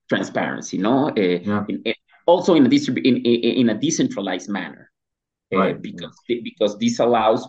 Transparency, 0.09 0.77
no? 0.77 1.09
Uh, 1.09 1.13
yeah. 1.17 1.65
In, 1.67 1.83
also 2.25 2.55
in 2.55 2.65
a 2.65 2.69
distrib- 2.69 3.05
in, 3.05 3.17
in, 3.17 3.57
in 3.61 3.69
a 3.69 3.77
decentralized 3.77 4.49
manner, 4.49 4.91
uh, 5.53 5.57
right. 5.57 5.81
because 5.81 6.17
because 6.27 6.77
this 6.77 6.99
allows 6.99 7.47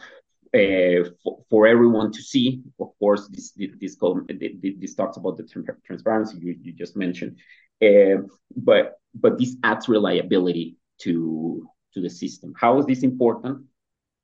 uh, 0.55 1.09
for, 1.23 1.45
for, 1.49 1.67
everyone 1.67 2.13
to 2.13 2.23
see. 2.23 2.63
Of 2.79 2.91
course, 2.99 3.29
this 3.29 3.53
this 3.53 3.71
this 3.81 4.95
talks 4.95 5.17
about 5.17 5.37
the 5.37 5.47
transparency 5.85 6.39
you, 6.41 6.57
you 6.63 6.73
just 6.73 6.97
mentioned, 6.97 7.39
uh, 7.83 8.23
but 8.57 9.01
but 9.15 9.39
this 9.39 9.57
adds 9.65 9.89
reliability 9.89 10.77
to 11.03 11.69
to 11.95 12.01
the 12.01 12.11
system. 12.11 12.53
How 12.57 12.79
is 12.79 12.87
this 12.87 13.03
important? 13.03 13.65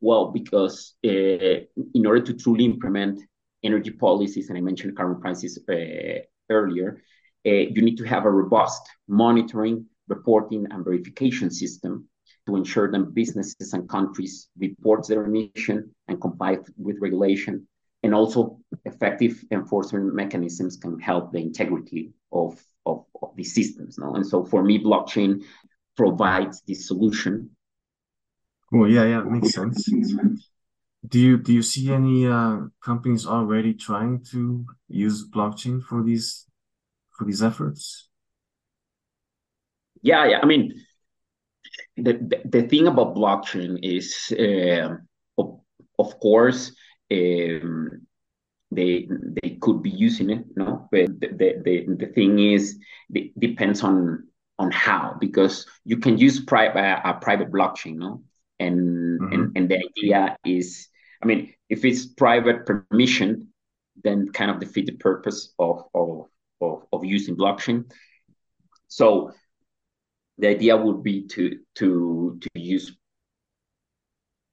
Well, 0.01 0.31
because 0.31 0.95
uh, 1.05 1.65
in 1.95 2.07
order 2.07 2.21
to 2.21 2.35
truly 2.35 2.65
implement 2.65 3.23
energy 3.65 3.91
policies, 3.91 4.49
and 4.49 4.59
I 4.59 4.61
mentioned 4.61 4.97
carbon 4.97 5.21
prices 5.21 5.59
uh, 5.69 6.21
earlier, 6.51 7.03
uh, 7.47 7.51
you 7.51 7.83
need 7.83 7.97
to 7.97 8.05
have 8.05 8.25
a 8.25 8.31
robust 8.31 8.83
monitoring, 9.09 9.87
reporting, 10.09 10.67
and 10.71 10.85
verification 10.85 11.51
system 11.51 12.09
to 12.49 12.57
ensure 12.57 12.91
that 12.91 13.15
businesses 13.15 13.75
and 13.75 13.87
countries 13.89 14.49
report 14.59 15.07
their 15.07 15.25
emission 15.25 15.95
and 16.09 16.19
comply 16.19 16.57
with 16.79 16.97
regulation. 16.99 17.69
And 18.03 18.15
also 18.15 18.59
effective 18.87 19.45
enforcement 19.51 20.15
mechanisms 20.15 20.79
can 20.79 20.99
help 20.99 21.33
the 21.33 21.41
integrity 21.41 22.13
of, 22.33 22.59
of, 22.87 23.05
of 23.21 23.37
these 23.37 23.55
systems. 23.55 23.99
No? 23.99 24.15
And 24.15 24.27
so 24.27 24.45
for 24.45 24.63
me, 24.65 24.83
blockchain 24.83 25.45
provides 25.95 26.63
this 26.67 26.89
solution. 26.89 27.51
Well, 28.73 28.89
yeah, 28.89 29.05
yeah, 29.05 29.21
it 29.21 29.27
makes 29.27 29.53
sense. 29.53 29.91
Do 31.07 31.19
you 31.19 31.39
do 31.39 31.53
you 31.53 31.63
see 31.63 31.93
any 31.93 32.27
uh, 32.27 32.59
companies 32.83 33.27
already 33.27 33.73
trying 33.75 34.25
to 34.33 34.67
use 34.89 35.29
blockchain 35.29 35.83
for 35.83 36.03
these 36.03 36.47
for 37.17 37.25
these 37.25 37.43
efforts? 37.43 38.09
Yeah, 40.03 40.27
yeah. 40.27 40.41
I 40.43 40.47
mean, 40.47 40.75
the, 41.97 42.43
the, 42.45 42.63
thing 42.63 42.87
about 42.87 43.17
blockchain 43.17 43.79
is, 43.83 44.33
uh, 44.33 44.97
of, 45.37 45.61
of 45.99 46.21
course, 46.21 46.75
um, 47.11 48.07
they 48.71 49.09
they 49.43 49.57
could 49.61 49.83
be 49.83 49.91
using 49.91 50.31
it, 50.31 50.45
no. 50.57 50.89
But 50.93 51.21
the 51.21 51.29
the, 51.29 51.63
the, 51.65 51.95
the 52.07 52.13
thing 52.13 52.39
is, 52.39 52.79
it 53.15 53.39
depends 53.39 53.83
on 53.83 54.29
on 54.59 54.71
how 54.71 55.17
because 55.21 55.67
you 55.85 55.99
can 55.99 56.19
use 56.19 56.41
private 56.41 57.01
a 57.05 57.15
private 57.15 57.51
blockchain, 57.51 57.97
no. 57.97 58.23
And, 58.61 59.21
mm-hmm. 59.21 59.33
and 59.33 59.57
and 59.57 59.69
the 59.69 59.77
idea 59.77 60.37
is, 60.45 60.89
I 61.23 61.27
mean, 61.27 61.55
if 61.69 61.85
it's 61.85 62.07
private 62.07 62.67
permission, 62.67 63.49
then 64.03 64.29
kind 64.33 64.51
of 64.51 64.61
defeat 64.61 64.87
the 64.87 64.97
purpose 64.97 65.55
of 65.59 65.85
of 65.95 66.27
of, 66.61 66.83
of 66.93 67.05
using 67.05 67.37
blockchain. 67.37 67.91
So 68.89 69.33
the 70.39 70.49
idea 70.49 70.77
would 70.77 71.03
be 71.03 71.27
to 71.29 71.59
to 71.77 72.39
to 72.41 72.49
use 72.55 72.97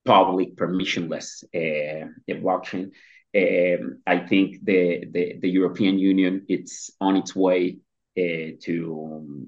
public 0.06 0.56
permissionless 0.56 1.44
uh, 1.54 2.08
blockchain. 2.30 2.92
Um, 3.36 4.01
I 4.08 4.20
think 4.20 4.63
the, 4.63 5.04
the, 5.12 5.39
the 5.42 5.50
European 5.50 6.00
Union 6.00 6.46
it's 6.48 6.92
on 7.01 7.18
its 7.18 7.36
way 7.36 7.80
uh, 8.18 8.56
to 8.62 9.48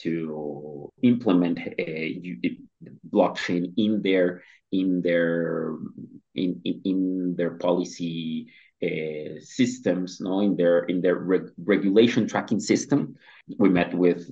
to 0.00 0.92
implement 1.02 1.58
a 1.78 2.20
blockchain 3.12 3.72
in 3.76 4.02
their 4.02 4.42
in 4.72 5.02
their 5.02 5.76
in 6.34 6.60
in, 6.64 6.80
in 6.84 7.34
their 7.36 7.58
policy 7.58 8.52
uh, 8.82 9.40
systems, 9.40 10.20
no, 10.20 10.40
in 10.40 10.56
their 10.56 10.80
in 10.84 11.00
their 11.00 11.16
reg 11.16 11.50
regulation 11.64 12.26
tracking 12.26 12.60
system. 12.60 13.14
We 13.58 13.68
met 13.68 13.94
with 13.94 14.28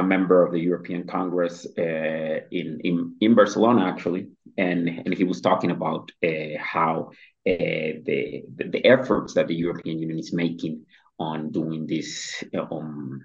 a 0.00 0.02
member 0.02 0.42
of 0.42 0.52
the 0.52 0.58
European 0.58 1.06
Congress 1.06 1.66
uh, 1.78 2.38
in, 2.50 2.80
in 2.88 3.14
in 3.20 3.34
Barcelona 3.34 3.82
actually, 3.84 4.28
and 4.56 4.88
and 4.88 5.14
he 5.14 5.24
was 5.24 5.40
talking 5.40 5.70
about 5.70 6.10
uh, 6.24 6.56
how 6.58 7.10
uh, 7.50 7.90
the, 8.08 8.44
the 8.74 8.82
efforts 8.84 9.34
that 9.34 9.48
the 9.48 9.54
European 9.54 9.98
Union 9.98 10.18
is 10.18 10.32
making 10.32 10.86
on 11.18 11.52
doing 11.52 11.86
this 11.86 12.42
um, 12.54 13.20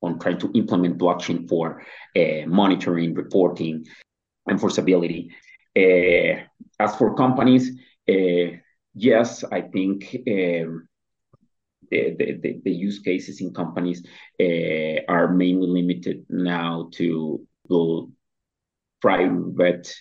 on 0.00 0.18
trying 0.18 0.38
to 0.38 0.50
implement 0.54 0.98
blockchain 0.98 1.48
for 1.48 1.82
uh, 2.16 2.46
monitoring, 2.46 3.12
reporting, 3.14 3.84
enforceability. 4.48 5.30
Uh, 5.76 6.44
as 6.78 6.94
for 6.96 7.14
companies, 7.14 7.64
yes, 8.94 9.44
I 9.44 9.60
think 9.62 10.16
um, 10.28 10.88
the, 11.90 12.38
the, 12.42 12.60
the, 12.64 12.70
use 12.70 13.00
cases 13.00 13.40
in 13.40 13.52
companies 13.52 14.06
uh, 14.40 15.00
are 15.08 15.28
mainly 15.32 15.66
limited 15.66 16.24
now 16.28 16.88
to 16.92 17.46
the 17.68 18.10
private 19.00 19.94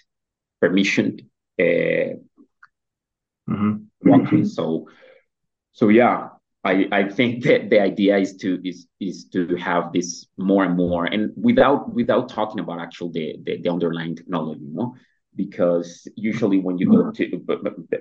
permission 0.61 1.17
uh, 1.59 2.15
mm-hmm. 3.49 4.45
So, 4.45 4.87
so 5.71 5.89
yeah, 5.89 6.29
I, 6.63 6.87
I 6.91 7.09
think 7.09 7.43
that 7.43 7.69
the 7.69 7.79
idea 7.79 8.17
is 8.17 8.35
to 8.37 8.59
is 8.67 8.87
is 8.99 9.25
to 9.33 9.55
have 9.57 9.91
this 9.93 10.27
more 10.37 10.63
and 10.63 10.75
more 10.75 11.05
and 11.05 11.31
without 11.35 11.93
without 11.93 12.29
talking 12.29 12.59
about 12.59 12.79
actual 12.79 13.11
the, 13.11 13.37
the, 13.43 13.61
the 13.61 13.69
underlying 13.69 14.15
technology, 14.15 14.61
you 14.61 14.73
know? 14.73 14.95
because 15.35 16.07
usually 16.15 16.59
when 16.59 16.77
you 16.77 16.91
go 16.91 17.11
to 17.11 17.23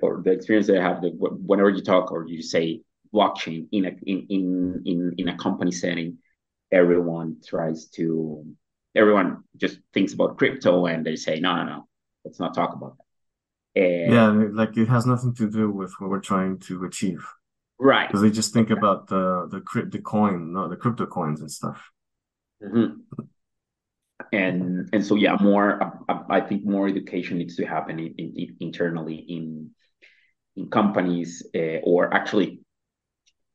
or 0.01 0.21
the 0.23 0.31
experience 0.31 0.67
that 0.67 0.77
I 0.77 0.81
have 0.81 1.01
that 1.03 1.13
whenever 1.15 1.69
you 1.69 1.81
talk 1.81 2.11
or 2.11 2.27
you 2.27 2.41
say 2.41 2.81
blockchain 3.13 3.67
in 3.71 3.85
a 3.85 3.91
in 4.03 4.25
in 4.29 4.83
in, 4.85 5.13
in 5.17 5.29
a 5.29 5.37
company 5.37 5.71
setting, 5.71 6.17
everyone 6.71 7.37
tries 7.45 7.87
to 7.95 8.45
everyone 8.95 9.43
just 9.57 9.79
thinks 9.93 10.13
about 10.13 10.37
crypto 10.37 10.85
and 10.85 11.05
they 11.05 11.15
say 11.15 11.39
no 11.39 11.55
no 11.55 11.63
no 11.63 11.87
let's 12.25 12.39
not 12.39 12.53
talk 12.53 12.73
about 12.73 12.97
that. 12.97 13.03
And, 13.81 14.13
yeah, 14.13 14.29
like 14.51 14.75
it 14.77 14.87
has 14.87 15.05
nothing 15.05 15.33
to 15.35 15.49
do 15.49 15.69
with 15.69 15.93
what 15.99 16.09
we're 16.09 16.19
trying 16.19 16.59
to 16.61 16.83
achieve. 16.85 17.25
Right. 17.79 18.07
Because 18.07 18.21
they 18.21 18.31
just 18.31 18.53
think 18.53 18.71
about 18.71 19.07
the 19.07 19.47
the 19.49 19.61
crypto 19.61 19.99
coin, 19.99 20.53
not 20.53 20.69
the 20.69 20.75
crypto 20.75 21.05
coins 21.05 21.41
and 21.41 21.51
stuff. 21.51 21.89
Mm-hmm. 22.61 23.23
And 24.33 24.89
and 24.91 25.05
so 25.05 25.15
yeah, 25.15 25.37
more 25.39 25.81
I, 26.09 26.19
I, 26.29 26.41
think 26.41 26.65
more 26.65 26.87
education 26.87 27.37
needs 27.37 27.55
to 27.55 27.65
happen 27.65 27.99
in, 27.99 28.13
in, 28.17 28.57
internally 28.59 29.15
in 29.15 29.71
in 30.57 30.69
companies 30.69 31.47
uh, 31.55 31.79
or 31.83 32.13
actually 32.13 32.59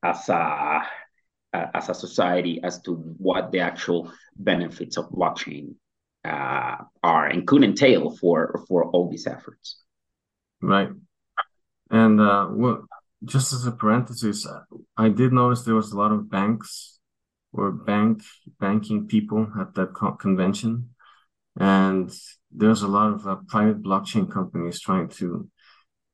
as 0.04 0.28
a 0.28 0.82
as 1.52 1.88
a 1.88 1.94
society 1.94 2.60
as 2.62 2.80
to 2.82 2.94
what 2.94 3.52
the 3.52 3.60
actual 3.60 4.12
benefits 4.36 4.96
of 4.96 5.08
blockchain 5.10 5.74
uh, 6.24 6.76
are 7.02 7.26
and 7.26 7.46
could 7.46 7.62
entail 7.62 8.10
for 8.16 8.64
for 8.68 8.84
all 8.86 9.08
these 9.10 9.26
efforts. 9.26 9.82
Right. 10.60 10.90
And 11.90 12.20
uh, 12.20 12.48
well, 12.50 12.86
just 13.24 13.52
as 13.52 13.66
a 13.66 13.72
parenthesis, 13.72 14.46
I 14.96 15.08
did 15.08 15.32
notice 15.32 15.62
there 15.62 15.74
was 15.74 15.92
a 15.92 15.98
lot 15.98 16.12
of 16.12 16.30
banks 16.30 16.98
or 17.52 17.70
bank 17.70 18.22
banking 18.58 19.06
people 19.06 19.46
at 19.60 19.74
that 19.74 19.94
co- 19.94 20.12
convention, 20.12 20.90
and 21.58 22.10
there's 22.50 22.82
a 22.82 22.88
lot 22.88 23.12
of 23.12 23.26
uh, 23.26 23.36
private 23.46 23.82
blockchain 23.82 24.30
companies 24.30 24.80
trying 24.80 25.08
to, 25.08 25.48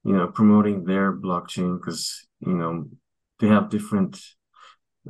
you 0.05 0.13
know, 0.13 0.27
promoting 0.27 0.85
their 0.85 1.17
blockchain 1.17 1.79
because 1.79 2.27
you 2.41 2.53
know 2.53 2.87
they 3.41 3.49
have 3.49 3.71
different 3.71 4.21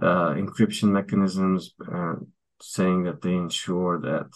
uh, 0.01 0.35
encryption 0.35 0.91
mechanisms, 0.91 1.75
uh, 1.93 2.15
saying 2.63 3.05
that 3.05 3.23
they 3.23 3.35
ensure 3.35 4.01
that 4.01 4.31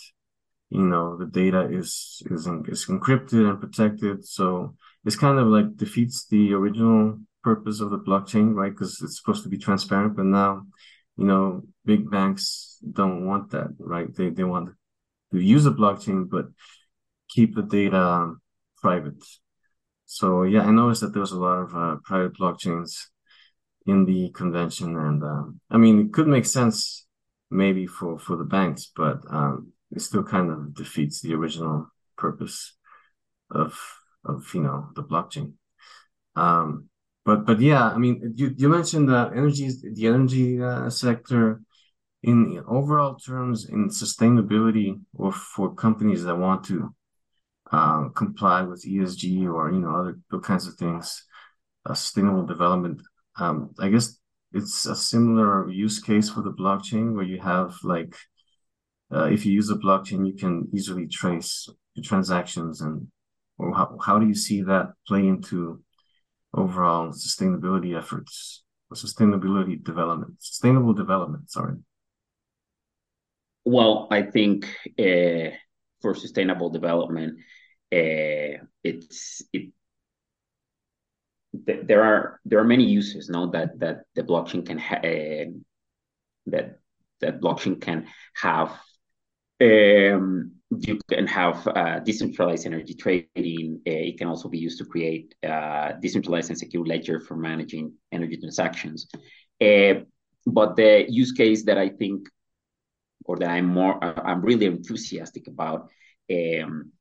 you 0.70 0.82
know 0.82 1.16
the 1.16 1.26
data 1.26 1.68
is 1.70 2.22
is 2.30 2.46
is 2.68 2.86
encrypted 2.86 3.48
and 3.48 3.60
protected. 3.60 4.26
So 4.26 4.74
it's 5.04 5.16
kind 5.16 5.38
of 5.38 5.46
like 5.46 5.76
defeats 5.76 6.26
the 6.26 6.52
original 6.54 7.18
purpose 7.42 7.80
of 7.80 7.90
the 7.90 7.98
blockchain, 7.98 8.54
right? 8.54 8.72
Because 8.72 9.00
it's 9.02 9.18
supposed 9.18 9.42
to 9.44 9.48
be 9.48 9.58
transparent, 9.58 10.16
but 10.16 10.24
now, 10.24 10.66
you 11.16 11.26
know, 11.26 11.62
big 11.85 12.11
banks 12.11 12.78
don't 12.90 13.26
want 13.26 13.50
that, 13.50 13.68
right? 13.78 14.12
They 14.14 14.30
they 14.30 14.44
want 14.44 14.70
to 15.33 15.40
use 15.40 15.66
a 15.66 15.70
blockchain, 15.70 16.28
but 16.28 16.46
keep 17.28 17.54
the 17.54 17.62
data 17.62 18.35
private. 18.78 19.22
So 20.07 20.42
yeah, 20.42 20.62
I 20.62 20.70
noticed 20.70 21.02
that 21.02 21.12
there 21.12 21.20
was 21.20 21.33
a 21.33 21.40
lot 21.40 21.59
of 21.59 21.74
uh, 21.74 21.96
private 22.04 22.37
blockchains 22.37 23.07
in 23.87 24.05
the 24.05 24.31
convention, 24.31 24.97
and 24.97 25.23
um, 25.23 25.61
I 25.70 25.77
mean, 25.77 26.01
it 26.01 26.12
could 26.12 26.27
make 26.27 26.47
sense 26.47 27.07
maybe 27.51 27.87
for 27.87 28.18
for 28.18 28.37
the 28.37 28.44
banks, 28.44 28.90
but 28.94 29.20
um, 29.31 29.73
it 29.90 30.01
still 30.01 30.25
kind 30.25 30.51
of 30.51 30.75
defeats 30.75 31.20
the 31.20 31.35
original 31.35 31.88
purpose 32.16 32.77
of 33.51 33.79
of 34.25 34.53
you 34.55 34.62
know 34.62 34.88
the 34.94 35.03
blockchain. 35.03 35.53
Um, 36.37 36.88
but 37.25 37.47
but 37.47 37.61
yeah, 37.61 37.85
I 37.85 37.99
mean, 37.99 38.35
you 38.37 38.55
you 38.57 38.68
mentioned 38.68 39.09
that 39.09 39.33
energy 39.33 39.70
the 39.83 40.07
energy 40.07 40.62
uh, 40.62 40.90
sector 40.90 41.62
in 42.23 42.62
overall 42.66 43.16
terms 43.16 43.68
in 43.68 43.88
sustainability 43.88 44.99
or 45.14 45.31
for 45.31 45.75
companies 45.75 46.25
that 46.25 46.37
want 46.37 46.64
to 46.64 46.94
uh, 47.70 48.09
comply 48.11 48.62
with 48.62 48.85
ESG 48.85 49.47
or 49.53 49.70
you 49.73 49.81
know 49.81 49.94
other, 49.97 50.40
kinds 50.40 50.66
of 50.66 50.75
things, 50.75 51.25
uh, 51.87 51.94
sustainable 51.94 52.47
development. 52.47 53.01
Um, 53.37 53.75
I 53.79 53.88
guess 53.88 54.18
it's 54.53 54.87
a 54.87 54.94
similar 54.94 55.68
use 55.70 55.99
case 56.01 56.31
for 56.31 56.42
the 56.42 56.53
blockchain 56.53 57.14
where 57.14 57.25
you 57.25 57.40
have 57.40 57.77
like 57.83 58.14
uh, 59.12 59.25
if 59.25 59.44
you 59.47 59.53
use 59.53 59.70
a 59.70 59.77
blockchain, 59.77 60.27
you 60.27 60.35
can 60.35 60.68
easily 60.75 61.07
trace 61.07 61.68
your 61.94 62.05
transactions 62.05 62.81
and 62.81 63.07
how, 63.59 63.97
how 64.05 64.18
do 64.18 64.27
you 64.27 64.35
see 64.35 64.62
that 64.62 64.92
play 65.07 65.27
into 65.27 65.83
overall 66.53 67.09
sustainability 67.09 67.97
efforts 67.97 68.64
or 68.90 68.97
sustainability 68.97 69.83
development, 69.83 70.35
sustainable 70.40 70.92
development, 70.92 71.51
sorry? 71.51 71.77
Well, 73.64 74.09
I 74.11 74.23
think 74.23 74.66
uh, 74.99 75.57
for 76.03 76.14
sustainable 76.14 76.70
development, 76.70 77.38
uh, 77.92 78.59
it's 78.83 79.42
it 79.53 79.73
th- 81.66 81.86
there 81.86 82.02
are 82.02 82.40
there 82.44 82.58
are 82.58 82.64
many 82.64 82.84
uses 82.84 83.28
no 83.28 83.46
that 83.50 83.78
that 83.78 84.04
the 84.14 84.22
blockchain 84.22 84.64
can 84.66 84.78
uh, 84.78 85.50
that 86.46 86.78
that 87.20 87.40
blockchain 87.40 87.80
can 87.80 88.06
have 88.34 88.70
um, 89.60 90.52
you 90.80 90.98
can 91.08 91.26
have 91.26 91.66
uh, 91.68 92.00
decentralized 92.00 92.66
energy 92.66 92.94
trading. 92.94 93.80
Uh, 93.86 94.10
it 94.10 94.18
can 94.18 94.28
also 94.28 94.48
be 94.48 94.58
used 94.58 94.78
to 94.78 94.84
create 94.84 95.34
uh, 95.46 95.92
decentralized 96.00 96.50
and 96.50 96.58
secure 96.58 96.84
ledger 96.84 97.20
for 97.20 97.36
managing 97.36 97.92
energy 98.12 98.36
transactions. 98.36 99.06
Uh, 99.60 99.94
but 100.46 100.76
the 100.76 101.06
use 101.08 101.32
case 101.32 101.64
that 101.64 101.78
I 101.78 101.88
think, 101.88 102.28
or 103.24 103.36
that 103.38 103.48
I'm 103.48 103.66
more, 103.66 104.02
uh, 104.02 104.20
I'm 104.24 104.42
really 104.42 104.66
enthusiastic 104.66 105.46
about, 105.46 105.90
um, 106.30 106.92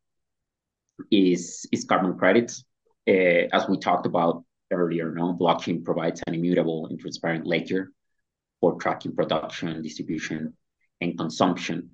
is 1.12 1.66
is 1.72 1.86
carbon 1.86 2.18
credits. 2.18 2.64
Uh, 3.08 3.48
as 3.52 3.68
we 3.68 3.78
talked 3.78 4.06
about 4.06 4.44
earlier, 4.72 5.12
no? 5.12 5.34
Blockchain 5.34 5.84
provides 5.84 6.22
an 6.28 6.34
immutable 6.34 6.88
and 6.88 7.00
transparent 7.00 7.46
ledger 7.46 7.92
for 8.62 8.76
tracking 8.80 9.16
production, 9.16 9.82
distribution, 9.82 10.54
and 11.02 11.18
consumption 11.18 11.90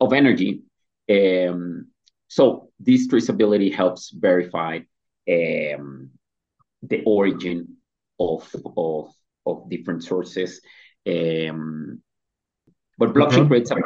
of 0.00 0.12
energy. 0.12 0.62
Um, 1.10 1.88
so 2.28 2.70
this 2.80 3.08
traceability 3.08 3.72
helps 3.72 4.10
verify 4.10 4.80
um, 5.28 6.10
the 6.82 7.02
origin 7.04 7.76
of, 8.18 8.54
of, 8.76 9.10
of 9.44 9.70
different 9.70 10.02
sources. 10.02 10.60
Um, 11.06 12.02
but 12.98 13.12
blockchain 13.12 13.46
creates 13.46 13.70
a, 13.70 13.76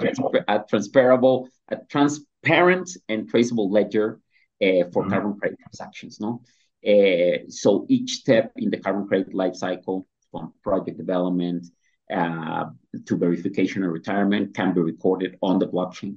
a, 0.48 0.64
transferable, 0.68 1.48
a 1.68 1.76
transparent 1.88 2.90
and 3.08 3.28
traceable 3.28 3.70
ledger 3.70 4.20
for 4.60 5.02
mm-hmm. 5.02 5.10
carbon 5.10 5.38
credit 5.38 5.58
transactions. 5.60 6.20
No, 6.20 6.42
uh, 6.86 7.38
so 7.48 7.86
each 7.88 8.14
step 8.14 8.52
in 8.56 8.70
the 8.70 8.78
carbon 8.78 9.06
credit 9.06 9.34
life 9.34 9.54
cycle, 9.54 10.06
from 10.30 10.52
project 10.62 10.96
development 10.96 11.66
uh, 12.12 12.66
to 13.06 13.16
verification 13.16 13.82
and 13.82 13.92
retirement, 13.92 14.54
can 14.54 14.72
be 14.72 14.80
recorded 14.80 15.36
on 15.42 15.58
the 15.58 15.66
blockchain. 15.66 16.16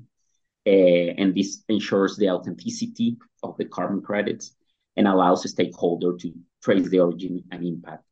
Uh, 0.66 1.14
and 1.18 1.36
this 1.36 1.64
ensures 1.68 2.16
the 2.16 2.30
authenticity 2.30 3.18
of 3.42 3.58
the 3.58 3.66
carbon 3.66 4.02
credits 4.02 4.56
and 4.96 5.08
allows 5.08 5.44
a 5.44 5.50
stakeholder 5.50 6.16
to 6.16 6.32
trace 6.64 6.88
the 6.88 7.00
origin 7.00 7.44
and 7.52 7.66
impact 7.66 8.04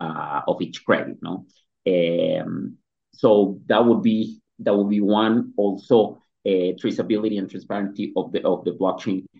uh, 0.00 0.40
of 0.46 0.62
each 0.62 0.84
credit. 0.84 1.18
No, 1.20 1.44
um, 1.86 2.76
so 3.12 3.60
that 3.66 3.84
would 3.84 4.02
be 4.02 4.40
that 4.60 4.74
would 4.74 4.88
be 4.88 5.02
one. 5.02 5.52
Also, 5.58 6.22
uh, 6.46 6.72
traceability 6.80 7.38
and 7.38 7.50
transparency 7.50 8.12
of 8.16 8.32
the 8.32 8.42
of 8.46 8.64
the 8.64 8.72
blockchain 8.72 9.24
uh, 9.24 9.38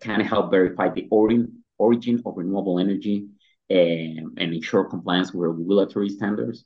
can 0.00 0.20
help 0.20 0.50
verify 0.50 0.88
the 0.88 1.06
origin 1.10 1.64
origin 1.78 2.20
of 2.26 2.36
renewable 2.36 2.78
energy 2.78 3.28
um, 3.70 4.34
and 4.36 4.54
ensure 4.54 4.84
compliance 4.84 5.32
with 5.32 5.50
regulatory 5.50 6.08
standards. 6.08 6.64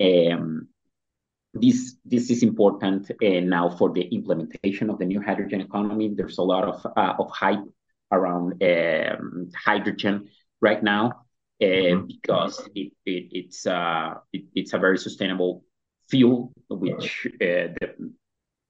Um, 0.00 0.68
this 1.54 1.96
this 2.04 2.30
is 2.30 2.42
important 2.42 3.10
uh, 3.10 3.40
now 3.40 3.70
for 3.70 3.90
the 3.92 4.02
implementation 4.02 4.90
of 4.90 4.98
the 4.98 5.06
new 5.06 5.20
hydrogen 5.20 5.60
economy. 5.60 6.12
There's 6.14 6.38
a 6.38 6.42
lot 6.42 6.64
of 6.64 6.86
uh, 6.96 7.14
of 7.18 7.30
hype 7.30 7.64
around 8.12 8.62
um, 8.62 9.50
hydrogen 9.54 10.28
right 10.60 10.82
now 10.82 11.24
uh, 11.60 11.64
mm-hmm. 11.64 12.06
because 12.06 12.68
it, 12.74 12.92
it 13.04 13.28
it's 13.32 13.66
uh 13.66 14.14
it, 14.32 14.44
it's 14.54 14.72
a 14.74 14.78
very 14.78 14.98
sustainable 14.98 15.64
fuel, 16.10 16.52
which 16.68 17.26
uh, 17.42 17.68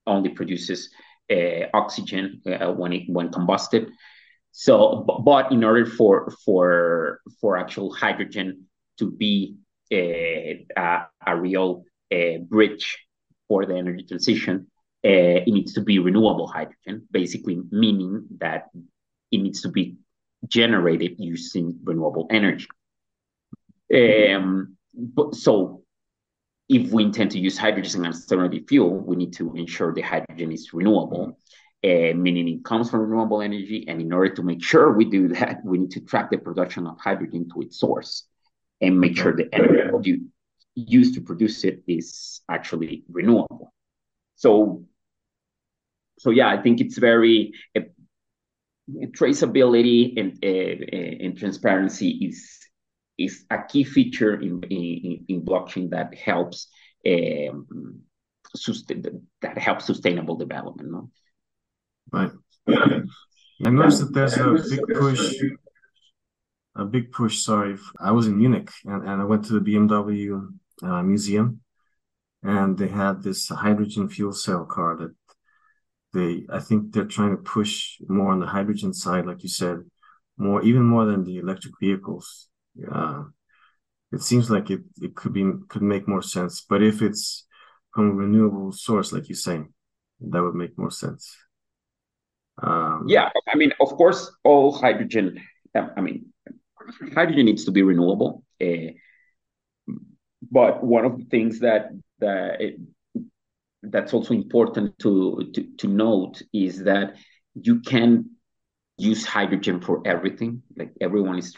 only 0.07 0.29
produces 0.29 0.89
uh, 0.89 1.08
oxygen 1.73 2.41
uh, 2.45 2.71
when 2.71 2.93
it 2.93 3.03
when 3.07 3.29
combusted. 3.29 3.89
So, 4.51 5.05
but 5.23 5.51
in 5.51 5.63
order 5.63 5.85
for 5.85 6.31
for 6.45 7.21
for 7.39 7.57
actual 7.57 7.93
hydrogen 7.93 8.65
to 8.97 9.11
be 9.11 9.55
a, 9.91 10.65
a, 10.75 11.07
a 11.25 11.35
real 11.35 11.83
bridge 12.49 12.97
for 13.47 13.65
the 13.65 13.75
energy 13.75 14.03
transition, 14.03 14.67
uh, 15.05 15.45
it 15.45 15.47
needs 15.47 15.73
to 15.73 15.81
be 15.81 15.99
renewable 15.99 16.47
hydrogen, 16.47 17.07
basically 17.11 17.61
meaning 17.71 18.25
that 18.39 18.69
it 19.31 19.37
needs 19.37 19.61
to 19.61 19.69
be 19.69 19.95
generated 20.47 21.15
using 21.19 21.79
renewable 21.83 22.27
energy. 22.29 22.67
Um, 23.93 24.77
so 25.31 25.83
if 26.69 26.91
we 26.91 27.03
intend 27.03 27.31
to 27.31 27.39
use 27.39 27.57
hydrogen 27.57 28.05
as 28.05 28.21
alternative 28.21 28.65
fuel, 28.67 28.99
we 28.99 29.15
need 29.15 29.33
to 29.33 29.53
ensure 29.55 29.91
the 29.91 30.01
hydrogen 30.01 30.51
is 30.51 30.71
renewable, 30.71 31.39
uh, 31.83 32.13
meaning 32.15 32.47
it 32.47 32.63
comes 32.63 32.91
from 32.91 33.01
renewable 33.01 33.41
energy. 33.41 33.85
And 33.87 33.99
in 33.99 34.13
order 34.13 34.35
to 34.35 34.43
make 34.43 34.63
sure 34.63 34.93
we 34.93 35.05
do 35.05 35.29
that, 35.29 35.65
we 35.65 35.79
need 35.79 35.91
to 35.91 36.01
track 36.01 36.29
the 36.29 36.37
production 36.37 36.85
of 36.85 36.99
hydrogen 36.99 37.49
to 37.53 37.61
its 37.61 37.79
source 37.79 38.27
and 38.79 38.99
make 38.99 39.17
sure 39.17 39.35
the 39.35 39.49
energy 39.51 40.21
used 40.75 41.15
to 41.15 41.21
produce 41.21 41.63
it 41.63 41.81
is 41.87 42.41
actually 42.47 43.03
renewable. 43.11 43.73
So, 44.35 44.85
so 46.19 46.29
yeah, 46.29 46.49
I 46.49 46.61
think 46.61 46.81
it's 46.81 46.99
very 46.99 47.53
uh, 47.75 47.81
traceability 49.07 50.19
and 50.19 50.37
uh, 50.43 51.25
and 51.25 51.37
transparency 51.37 52.09
is 52.09 52.58
is 53.19 53.45
a 53.49 53.63
key 53.63 53.83
feature 53.83 54.35
in 54.35 54.63
in, 54.63 55.25
in 55.27 55.41
blockchain 55.41 55.89
that 55.91 56.15
helps 56.15 56.67
um, 57.07 58.01
sustain, 58.55 59.03
that 59.41 59.57
helps 59.57 59.85
sustainable 59.85 60.35
development. 60.35 60.91
No? 60.91 61.09
Right. 62.11 62.31
I 63.65 63.69
noticed 63.69 63.99
that 63.99 64.13
there's 64.13 64.37
a 64.37 64.53
big 64.69 64.81
push 64.97 65.33
a 66.75 66.85
big 66.85 67.11
push. 67.11 67.39
Sorry, 67.39 67.77
I 67.99 68.11
was 68.11 68.27
in 68.27 68.37
Munich 68.37 68.69
and, 68.85 69.07
and 69.07 69.21
I 69.21 69.25
went 69.25 69.45
to 69.45 69.59
the 69.59 69.59
BMW 69.59 70.47
uh, 70.81 71.03
museum, 71.03 71.61
and 72.43 72.77
they 72.77 72.87
had 72.87 73.21
this 73.21 73.49
hydrogen 73.49 74.09
fuel 74.09 74.33
cell 74.33 74.65
car 74.65 74.97
that 74.97 75.15
they 76.13 76.45
I 76.51 76.59
think 76.59 76.93
they're 76.93 77.05
trying 77.05 77.31
to 77.31 77.43
push 77.43 77.97
more 78.07 78.31
on 78.31 78.39
the 78.39 78.47
hydrogen 78.47 78.93
side, 78.93 79.25
like 79.25 79.43
you 79.43 79.49
said, 79.49 79.79
more 80.37 80.61
even 80.63 80.83
more 80.83 81.05
than 81.05 81.23
the 81.23 81.37
electric 81.37 81.73
vehicles. 81.79 82.48
Uh, 82.91 83.23
it 84.11 84.21
seems 84.21 84.49
like 84.49 84.69
it, 84.69 84.81
it 85.01 85.15
could 85.15 85.33
be 85.33 85.45
could 85.67 85.81
make 85.81 86.07
more 86.07 86.21
sense, 86.21 86.65
but 86.67 86.81
if 86.81 87.01
it's 87.01 87.45
from 87.93 88.11
a 88.11 88.13
renewable 88.13 88.71
source, 88.71 89.11
like 89.11 89.29
you 89.29 89.35
say, 89.35 89.61
that 90.21 90.41
would 90.41 90.55
make 90.55 90.77
more 90.77 90.91
sense. 90.91 91.35
Um, 92.61 93.05
yeah, 93.07 93.29
I 93.47 93.55
mean, 93.55 93.73
of 93.79 93.89
course, 93.89 94.31
all 94.43 94.71
hydrogen. 94.71 95.41
I 95.75 96.01
mean, 96.01 96.33
hydrogen 97.13 97.45
needs 97.45 97.65
to 97.65 97.71
be 97.71 97.83
renewable. 97.83 98.43
Uh, 98.61 98.93
but 100.51 100.83
one 100.83 101.05
of 101.05 101.17
the 101.17 101.25
things 101.25 101.59
that 101.59 101.91
that 102.19 102.61
it, 102.61 102.79
that's 103.83 104.13
also 104.13 104.33
important 104.33 104.97
to, 104.99 105.51
to 105.53 105.63
to 105.77 105.87
note 105.87 106.41
is 106.51 106.83
that 106.83 107.15
you 107.53 107.81
can 107.81 108.31
use 108.99 109.25
hydrogen 109.25 109.79
for 109.79 110.01
everything. 110.05 110.61
Like 110.75 110.91
everyone 111.01 111.37
is 111.37 111.55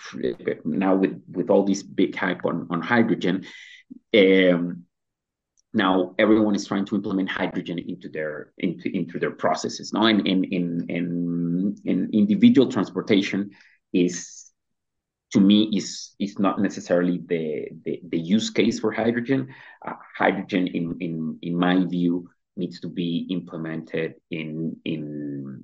now 0.63 0.95
with 0.95 1.21
with 1.29 1.49
all 1.49 1.63
this 1.63 1.83
big 1.83 2.15
hype 2.15 2.45
on 2.45 2.67
on 2.69 2.81
hydrogen. 2.81 3.45
Um, 4.13 4.85
now 5.73 6.15
everyone 6.19 6.55
is 6.55 6.65
trying 6.65 6.85
to 6.85 6.95
implement 6.95 7.29
hydrogen 7.29 7.79
into 7.79 8.09
their 8.09 8.53
into 8.57 8.95
into 8.95 9.19
their 9.19 9.31
processes. 9.31 9.93
Now, 9.93 10.05
in 10.05 10.25
in 10.25 10.43
in 10.43 10.87
in, 10.89 11.77
in 11.85 12.09
individual 12.13 12.69
transportation 12.69 13.51
is 13.93 14.51
to 15.31 15.39
me 15.39 15.71
is 15.73 16.13
is 16.19 16.37
not 16.39 16.59
necessarily 16.59 17.21
the 17.25 17.69
the, 17.85 18.01
the 18.09 18.19
use 18.19 18.49
case 18.49 18.79
for 18.79 18.91
hydrogen. 18.91 19.47
Uh, 19.85 19.93
hydrogen, 20.17 20.67
in 20.67 20.97
in 20.99 21.39
in 21.41 21.57
my 21.57 21.85
view, 21.85 22.29
needs 22.57 22.79
to 22.81 22.89
be 22.89 23.27
implemented 23.29 24.15
in 24.29 24.75
in 24.83 25.63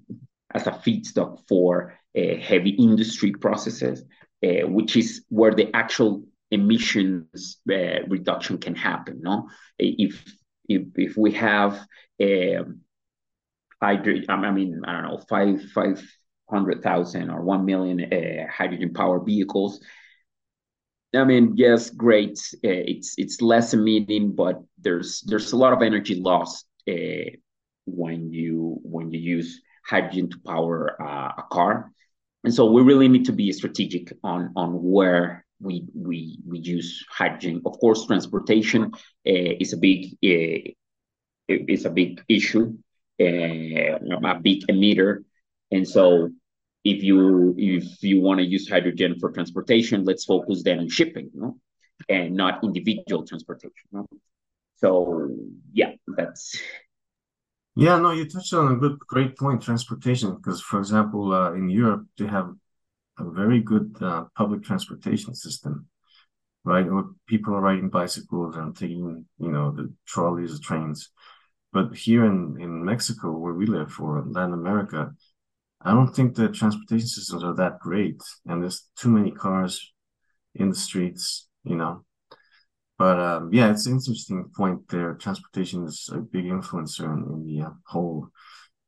as 0.54 0.68
a 0.68 0.72
feedstock 0.72 1.40
for 1.48 1.98
uh, 2.18 2.36
heavy 2.42 2.72
industry 2.72 3.32
processes, 3.32 4.04
uh, 4.44 4.68
which 4.68 4.96
is 4.96 5.26
where 5.30 5.54
the 5.54 5.74
actual 5.76 6.24
emissions 6.52 7.58
uh, 7.70 8.04
reduction 8.08 8.58
can 8.58 8.76
happen. 8.76 9.20
No, 9.22 9.50
if 9.78 10.24
if 10.68 10.84
if 10.96 11.18
we 11.18 11.32
have 11.34 11.80
um, 12.22 12.82
hydrogen, 13.82 14.26
I 14.30 14.52
mean, 14.52 14.82
I 14.86 14.94
don't 14.94 15.04
know, 15.04 15.18
five 15.30 15.64
five 15.72 16.04
hundred 16.50 16.82
thousand 16.82 17.30
or 17.30 17.42
one 17.42 17.66
million 17.66 18.02
uh, 18.14 18.52
hydrogen 18.52 18.94
powered 18.94 19.26
vehicles. 19.26 19.80
I 21.16 21.24
mean, 21.24 21.54
yes, 21.56 21.90
great. 21.90 22.38
Uh, 22.56 22.84
it's 22.94 23.16
it's 23.18 23.42
less 23.42 23.74
emitting, 23.74 24.34
but 24.34 24.62
there's 24.78 25.22
there's 25.22 25.54
a 25.54 25.58
lot 25.58 25.74
of 25.74 25.82
energy 25.82 26.16
lost 26.16 26.66
uh, 26.90 27.32
when 27.86 28.32
you 28.32 28.80
when 28.84 29.12
you 29.12 29.20
use 29.20 29.62
hydrogen 29.88 30.30
to 30.30 30.40
power 30.46 31.02
uh, 31.02 31.32
a 31.38 31.44
car, 31.52 31.92
and 32.44 32.54
so 32.54 32.72
we 32.72 32.82
really 32.82 33.08
need 33.08 33.26
to 33.26 33.34
be 33.34 33.52
strategic 33.52 34.14
on 34.24 34.52
on 34.56 34.72
where 34.84 35.46
we 35.60 35.86
we 35.96 36.40
we 36.46 36.60
use 36.60 37.06
hydrogen. 37.10 37.62
Of 37.66 37.80
course, 37.80 38.06
transportation 38.06 38.92
uh, 38.94 39.54
is 39.64 39.74
a 39.74 39.78
big 39.78 40.18
uh, 40.24 40.72
is 41.48 41.86
a 41.86 41.90
big 41.90 42.22
issue, 42.28 42.78
uh, 43.20 43.26
a 43.26 44.40
big 44.42 44.68
emitter 44.68 45.24
and 45.72 45.88
so 45.88 46.30
if 46.84 47.04
you 47.04 47.54
if 47.58 48.02
you 48.02 48.22
want 48.22 48.40
to 48.40 48.46
use 48.46 48.70
hydrogen 48.70 49.20
for 49.20 49.32
transportation, 49.32 50.06
let's 50.06 50.26
focus 50.26 50.64
then 50.64 50.80
on 50.80 50.90
shipping, 50.90 51.30
know, 51.34 51.58
and 52.08 52.36
not 52.36 52.64
individual 52.64 53.26
transportation. 53.26 54.08
So 54.76 55.30
yeah, 55.74 55.92
that's 56.08 56.60
yeah, 57.78 58.00
no, 58.00 58.12
you 58.12 58.28
touched 58.28 58.54
on 58.54 58.72
a 58.72 58.76
good, 58.76 58.98
great 59.00 59.38
point, 59.38 59.62
transportation. 59.62 60.36
Because, 60.36 60.62
for 60.62 60.80
example, 60.80 61.32
uh, 61.32 61.54
in 61.54 61.70
Europe, 61.70 62.08
they 62.18 62.26
have 62.26 62.50
a 63.20 63.30
very 63.30 63.60
good 63.62 63.96
uh, 64.02 64.26
public 64.36 64.64
transportation 64.64 65.36
system, 65.36 65.86
right? 66.64 66.92
Where 66.92 67.04
people 67.28 67.54
are 67.54 67.62
riding 67.62 67.90
bicycles 67.90 68.56
and 68.56 68.76
taking, 68.76 69.26
you 69.38 69.52
know, 69.52 69.72
the 69.72 69.94
trolleys, 70.08 70.54
the 70.54 70.60
trains. 70.60 71.12
But 71.72 71.96
here 71.96 72.26
in, 72.26 72.58
in 72.60 72.84
Mexico, 72.84 73.38
where 73.38 73.54
we 73.54 73.68
live, 73.68 73.96
or 74.00 74.24
Latin 74.26 74.54
America, 74.54 75.14
I 75.80 75.92
don't 75.92 76.16
think 76.16 76.34
the 76.34 76.50
transportation 76.50 77.08
systems 77.08 77.44
are 77.44 77.54
that 77.54 77.80
great, 77.80 78.22
and 78.48 78.64
there's 78.64 78.90
too 78.96 79.10
many 79.10 79.30
cars 79.30 79.94
in 80.56 80.70
the 80.70 80.76
streets, 80.76 81.48
you 81.64 81.76
know. 81.76 82.04
But 82.98 83.20
um, 83.20 83.54
yeah, 83.54 83.70
it's 83.72 83.86
an 83.86 83.94
interesting 83.94 84.50
point 84.56 84.88
there. 84.90 85.14
Transportation 85.14 85.86
is 85.86 86.10
a 86.12 86.18
big 86.18 86.46
influencer 86.46 87.06
in, 87.06 87.24
in 87.32 87.46
the 87.46 87.68
uh, 87.68 87.70
whole 87.86 88.30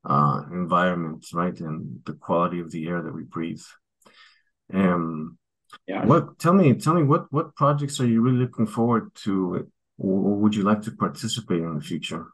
uh, 0.04 0.42
environment, 0.50 1.26
right, 1.32 1.58
and 1.60 2.00
the 2.04 2.14
quality 2.14 2.60
of 2.60 2.70
the 2.70 2.88
air 2.88 3.02
that 3.02 3.14
we 3.14 3.22
breathe. 3.22 3.62
Um, 4.72 5.38
yeah. 5.86 6.04
What? 6.04 6.38
Tell 6.38 6.52
me, 6.52 6.74
tell 6.74 6.94
me, 6.94 7.04
what 7.04 7.32
what 7.32 7.54
projects 7.54 8.00
are 8.00 8.06
you 8.06 8.20
really 8.20 8.38
looking 8.38 8.66
forward 8.66 9.14
to, 9.24 9.70
or 9.98 10.34
would 10.36 10.54
you 10.54 10.62
like 10.62 10.82
to 10.82 10.92
participate 10.92 11.60
in 11.60 11.76
the 11.76 11.80
future? 11.80 12.26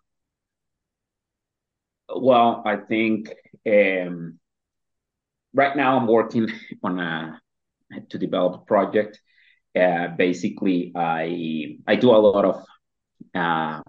Well, 2.09 2.63
I 2.65 2.77
think 2.77 3.35
um, 3.67 4.39
right 5.53 5.77
now 5.77 5.99
I'm 5.99 6.07
working 6.07 6.49
on 6.83 7.01
a 7.01 7.41
to 8.09 8.19
develop 8.19 8.63
a 8.63 8.65
project. 8.65 9.21
Uh, 9.77 10.09
basically, 10.17 10.93
I 10.95 11.79
I 11.87 11.97
do 11.97 12.11
a 12.11 12.17
lot 12.17 12.45
of 12.45 12.65
uh, 13.35 13.83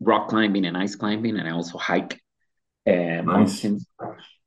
rock 0.00 0.28
climbing 0.28 0.64
and 0.66 0.76
ice 0.76 0.94
climbing, 0.94 1.36
and 1.38 1.48
I 1.48 1.52
also 1.52 1.78
hike 1.78 2.20
uh, 2.86 2.92
nice. 2.92 3.24
mountains. 3.24 3.86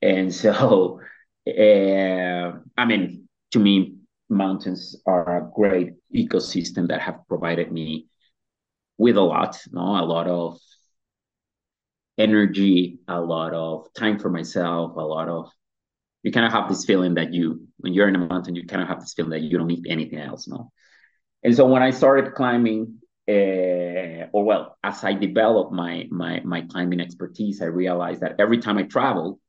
And 0.02 0.34
so, 0.43 1.02
uh, 1.47 2.52
I 2.78 2.86
mean, 2.86 3.28
to 3.52 3.60
me, 3.60 3.95
mountains 4.30 4.95
are 5.06 5.38
a 5.38 5.52
great 5.54 5.93
ecosystem 6.15 6.88
that 6.88 7.02
have 7.02 7.28
provided 7.28 7.71
me 7.71 8.08
with 8.97 9.17
a 9.17 9.21
lot, 9.21 9.60
no, 9.71 9.82
a 9.82 10.06
lot 10.06 10.28
of 10.28 10.60
energy, 12.17 12.99
a 13.08 13.19
lot 13.19 13.54
of 13.54 13.88
time 13.93 14.19
for 14.19 14.30
myself, 14.30 14.95
a 14.95 15.02
lot 15.02 15.30
of 15.30 15.49
you 16.23 16.32
kind 16.32 16.45
of 16.45 16.51
have 16.51 16.69
this 16.69 16.86
feeling 16.86 17.15
that 17.15 17.34
you 17.34 17.67
when 17.77 17.93
you're 17.93 18.08
in 18.08 18.15
a 18.15 18.19
mountain 18.19 18.55
you 18.55 18.65
kind 18.65 18.82
of 18.82 18.88
have 18.88 18.99
this 18.99 19.13
feeling 19.13 19.32
that 19.32 19.41
you 19.41 19.58
don't 19.58 19.67
need 19.67 19.86
anything 19.88 20.19
else 20.19 20.47
no? 20.47 20.71
And 21.43 21.55
so 21.55 21.65
when 21.67 21.82
i 21.82 21.91
started 21.91 22.34
climbing 22.34 22.99
uh, 23.27 24.25
or 24.34 24.43
well 24.43 24.77
as 24.84 25.03
i 25.03 25.13
developed 25.13 25.71
my 25.71 26.08
my 26.10 26.41
my 26.41 26.62
climbing 26.62 26.99
expertise 26.99 27.62
i 27.62 27.65
realized 27.65 28.21
that 28.21 28.36
every 28.39 28.58
time 28.58 28.77
i 28.77 28.84
traveled 28.84 29.39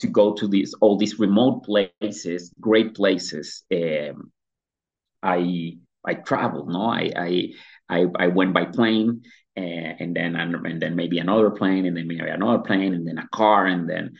to 0.00 0.06
go 0.06 0.32
to 0.34 0.48
these 0.48 0.74
all 0.80 0.96
these 0.96 1.18
remote 1.18 1.64
places 1.64 2.52
great 2.60 2.94
places 2.94 3.64
um, 3.72 4.32
i 5.22 5.76
i 6.04 6.14
traveled 6.14 6.68
no? 6.68 6.82
I 6.82 7.12
i 7.16 7.52
I, 7.90 8.06
I 8.16 8.26
went 8.28 8.54
by 8.54 8.66
plane 8.66 9.22
and, 9.60 10.00
and 10.00 10.16
then 10.16 10.36
and 10.36 10.82
then 10.82 10.96
maybe 10.96 11.18
another 11.18 11.50
plane 11.50 11.86
and 11.86 11.96
then 11.96 12.06
maybe 12.06 12.20
another 12.20 12.62
plane 12.62 12.94
and 12.94 13.06
then 13.06 13.18
a 13.18 13.28
car 13.28 13.66
and 13.66 13.88
then 13.88 14.14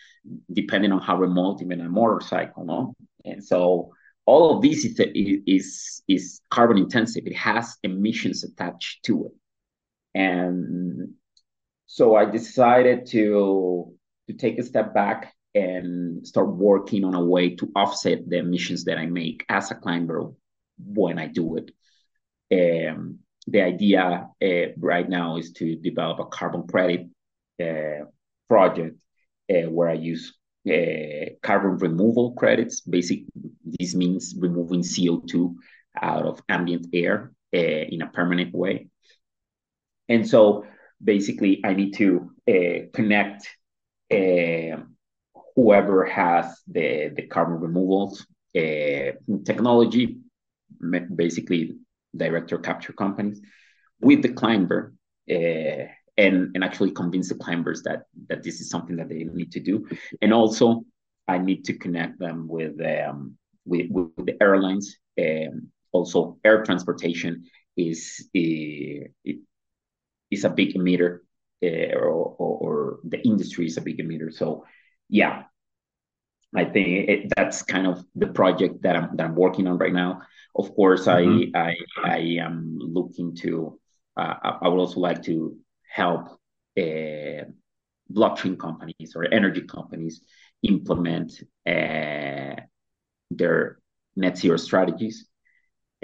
depending 0.53 0.92
on 0.92 1.00
how 1.00 1.16
remote 1.16 1.62
even 1.62 1.81
a 1.81 1.88
motorcycle 1.88 2.64
no? 2.64 2.94
And 3.24 3.44
so 3.44 3.92
all 4.26 4.57
of 4.57 4.62
this 4.62 4.85
is 4.85 5.00
is 5.46 6.03
is 6.09 6.40
carbon 6.50 6.79
intensive. 6.79 7.26
It 7.26 7.37
has 7.37 7.76
emissions 7.83 8.44
attached 8.44 9.05
to 9.05 9.26
it. 9.26 9.33
And 10.14 11.14
so 11.87 12.14
i 12.14 12.24
decided 12.24 13.07
to 13.07 13.92
to 14.29 14.33
take 14.35 14.59
a 14.59 14.62
step 14.62 14.94
back 14.94 15.35
and 15.57 16.24
start 16.24 16.48
working 16.55 17.05
on 17.05 17.14
a 17.14 17.24
way 17.24 17.57
to 17.57 17.72
offset 17.74 18.29
the 18.29 18.38
emissions 18.38 18.85
that 18.85 18.96
i 18.96 19.07
make 19.07 19.44
as 19.48 19.72
a 19.72 19.74
climber 19.74 20.31
when 20.79 21.18
i 21.18 21.26
do 21.26 21.57
it. 21.57 21.70
Um, 22.53 23.18
the 23.50 23.62
idea 23.62 24.28
uh, 24.42 24.72
right 24.78 25.08
now 25.08 25.36
is 25.36 25.52
to 25.52 25.74
develop 25.76 26.20
a 26.20 26.26
carbon 26.26 26.66
credit 26.68 27.08
uh, 27.60 28.04
project 28.48 28.96
uh, 29.52 29.68
where 29.68 29.88
I 29.88 29.94
use 29.94 30.34
carbon 31.42 31.78
removal 31.78 32.32
credits. 32.32 32.80
Basically, 32.82 33.26
this 33.64 33.94
means 33.94 34.34
removing 34.38 34.82
CO2 34.82 35.54
out 36.00 36.26
of 36.26 36.40
ambient 36.48 36.86
air 36.92 37.32
in 37.52 38.02
a 38.02 38.06
permanent 38.06 38.54
way. 38.54 38.88
And 40.08 40.28
so 40.28 40.64
basically, 41.02 41.60
I 41.64 41.74
need 41.74 41.94
to 41.94 42.30
connect 42.92 43.48
whoever 45.56 46.04
has 46.04 46.60
the, 46.68 47.12
the 47.16 47.26
carbon 47.26 47.58
removals 47.58 48.26
technology, 48.54 50.18
basically 51.16 51.78
direct 52.16 52.52
air 52.52 52.58
capture 52.58 52.92
companies 52.92 53.40
with 54.00 54.22
the 54.22 54.32
climber 54.32 54.94
uh, 55.30 55.84
and 56.16 56.50
and 56.54 56.64
actually 56.64 56.90
convince 56.90 57.28
the 57.28 57.34
climbers 57.34 57.82
that 57.82 58.04
that 58.28 58.42
this 58.42 58.60
is 58.60 58.70
something 58.70 58.96
that 58.96 59.08
they 59.08 59.24
need 59.24 59.52
to 59.52 59.60
do. 59.60 59.86
And 60.22 60.32
also 60.32 60.84
i 61.28 61.38
need 61.38 61.64
to 61.64 61.74
connect 61.74 62.18
them 62.18 62.48
with 62.48 62.74
um 62.80 63.36
with, 63.64 63.86
with 63.90 64.26
the 64.26 64.36
airlines 64.42 64.96
um 65.20 65.68
also 65.92 66.38
air 66.44 66.64
transportation 66.64 67.44
is 67.76 68.28
uh, 68.36 69.32
is 70.30 70.44
a 70.44 70.50
big 70.50 70.74
emitter 70.74 71.18
uh, 71.64 71.96
or, 71.96 72.08
or, 72.38 72.52
or 72.64 73.00
the 73.04 73.20
industry 73.22 73.66
is 73.66 73.76
a 73.76 73.80
big 73.80 73.98
emitter. 73.98 74.32
So 74.32 74.64
yeah 75.08 75.44
I 76.54 76.64
think 76.64 77.08
it, 77.08 77.32
that's 77.36 77.62
kind 77.62 77.86
of 77.86 78.04
the 78.14 78.26
project 78.26 78.82
that 78.82 78.96
I'm 78.96 79.16
that 79.16 79.26
I'm 79.26 79.36
working 79.36 79.66
on 79.66 79.78
right 79.78 79.92
now. 79.92 80.22
Of 80.54 80.74
course, 80.74 81.06
mm-hmm. 81.06 81.56
I, 81.56 81.74
I 82.04 82.10
I 82.10 82.18
am 82.40 82.78
looking 82.78 83.36
to. 83.36 83.78
Uh, 84.16 84.34
I 84.62 84.68
would 84.68 84.80
also 84.80 85.00
like 85.00 85.22
to 85.24 85.56
help 85.88 86.40
uh, 86.76 87.44
blockchain 88.12 88.58
companies 88.58 89.14
or 89.14 89.32
energy 89.32 89.62
companies 89.62 90.20
implement 90.62 91.40
uh, 91.66 92.56
their 93.30 93.78
net 94.16 94.36
zero 94.36 94.56
strategies. 94.56 95.26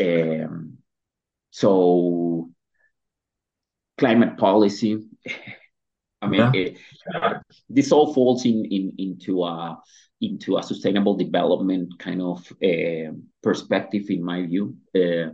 Um, 0.00 0.78
so, 1.50 2.50
climate 3.98 4.36
policy. 4.38 5.08
I 6.22 6.28
mean, 6.28 6.40
yeah. 6.40 6.50
it, 6.54 6.78
uh, 7.14 7.34
this 7.68 7.92
all 7.92 8.14
falls 8.14 8.44
in, 8.46 8.64
in 8.64 8.94
into 8.98 9.44
a 9.44 9.78
into 10.20 10.56
a 10.56 10.62
sustainable 10.62 11.16
development 11.16 11.98
kind 11.98 12.22
of 12.22 12.46
uh, 12.62 13.12
perspective, 13.42 14.04
in 14.08 14.24
my 14.24 14.46
view. 14.46 14.76
Uh, 14.94 15.32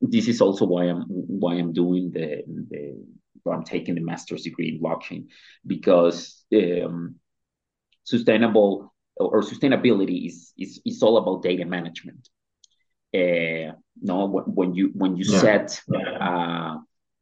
this 0.00 0.28
is 0.28 0.40
also 0.40 0.66
why 0.66 0.84
I'm 0.84 1.02
why 1.08 1.54
I'm 1.54 1.72
doing 1.72 2.10
the 2.10 2.42
the 2.70 3.04
I'm 3.50 3.64
taking 3.64 3.94
the 3.94 4.00
master's 4.00 4.42
degree 4.42 4.68
in 4.68 4.80
blockchain 4.80 5.26
because 5.66 6.44
um, 6.54 7.16
sustainable 8.04 8.92
or 9.16 9.42
sustainability 9.42 10.26
is 10.26 10.52
is 10.58 10.80
is 10.84 11.02
all 11.02 11.16
about 11.18 11.42
data 11.42 11.64
management. 11.64 12.28
Uh, 13.14 13.72
no, 14.02 14.26
when 14.46 14.74
you 14.74 14.90
when 14.94 15.16
you 15.16 15.24
yeah. 15.26 15.40
set 15.40 15.80
uh, 16.20 16.76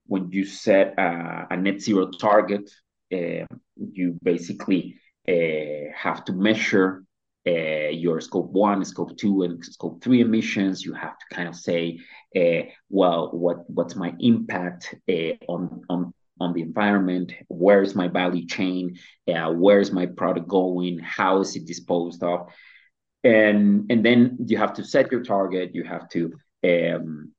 when 0.07 0.31
you 0.31 0.45
set 0.45 0.99
uh, 0.99 1.47
a 1.51 1.57
net 1.57 1.81
zero 1.81 2.11
target, 2.11 2.71
uh, 3.13 3.47
you 3.77 4.19
basically 4.23 4.97
have 5.27 6.25
to 6.27 6.33
measure 6.33 7.05
uh, 7.47 7.91
your 7.91 8.21
scope 8.21 8.51
one, 8.51 8.85
scope 8.85 9.17
two, 9.17 9.43
and 9.43 9.63
scope 9.65 10.03
three 10.03 10.21
emissions. 10.21 10.85
You 10.85 10.95
have 10.95 11.19
to 11.19 11.35
kind 11.35 11.49
of 11.49 11.55
say, 11.55 12.01
uh, 12.35 12.71
well, 12.89 13.31
what 13.33 13.69
what's 13.69 13.97
my 13.97 14.15
impact 14.19 14.95
uh, 15.09 15.33
on 15.47 15.83
on 15.91 16.15
on 16.41 16.53
the 16.55 16.63
environment? 16.63 17.33
Where 17.49 17.83
is 17.83 17.95
my 17.95 18.09
value 18.09 18.47
chain? 18.47 18.97
Uh, 19.29 19.53
where 19.53 19.81
is 19.81 19.93
my 19.93 20.07
product 20.07 20.49
going? 20.49 20.99
How 21.01 21.41
is 21.41 21.55
it 21.55 21.67
disposed 21.67 22.23
of? 22.23 22.49
And 23.23 23.91
and 23.91 24.05
then 24.05 24.39
you 24.47 24.57
have 24.57 24.75
to 24.75 24.85
set 24.85 25.13
your 25.13 25.23
target. 25.23 25.75
You 25.75 25.85
have 25.85 26.09
to 26.11 26.33
um, 26.65 27.33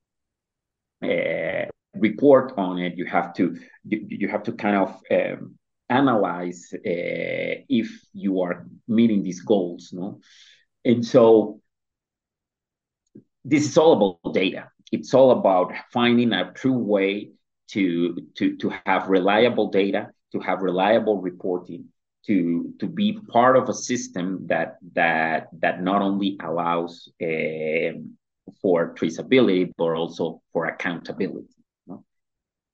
uh, 1.04 1.66
report 1.96 2.54
on 2.58 2.78
it. 2.78 2.96
You 2.96 3.06
have 3.06 3.34
to 3.36 3.58
you, 3.86 4.06
you 4.08 4.28
have 4.28 4.44
to 4.44 4.52
kind 4.52 4.76
of 4.76 5.02
um, 5.10 5.56
analyze 5.90 6.74
uh, 6.74 6.80
if 7.70 7.90
you 8.14 8.42
are 8.42 8.66
meeting 8.88 9.24
these 9.24 9.42
goals 9.42 9.90
no 9.94 10.20
and 10.84 11.06
so 11.06 11.60
this 13.44 13.66
is 13.66 13.78
all 13.78 13.94
about 13.94 14.34
data 14.34 14.70
it's 14.92 15.14
all 15.14 15.32
about 15.32 15.74
finding 15.92 16.34
a 16.34 16.52
true 16.54 16.78
way 16.78 17.30
to 17.68 18.16
to 18.36 18.58
to 18.58 18.72
have 18.86 19.08
reliable 19.08 19.70
data 19.70 20.10
to 20.32 20.40
have 20.40 20.62
reliable 20.62 21.22
reporting 21.22 21.86
to 22.26 22.74
to 22.80 22.88
be 22.88 23.20
part 23.30 23.56
of 23.56 23.70
a 23.70 23.74
system 23.74 24.48
that 24.48 24.78
that 24.94 25.48
that 25.60 25.82
not 25.82 26.02
only 26.02 26.38
allows 26.42 27.10
uh, 27.22 27.94
for 28.62 28.94
traceability 28.96 29.72
but 29.78 29.92
also 29.94 30.42
for 30.52 30.66
accountability 30.66 31.56
no? 31.88 32.04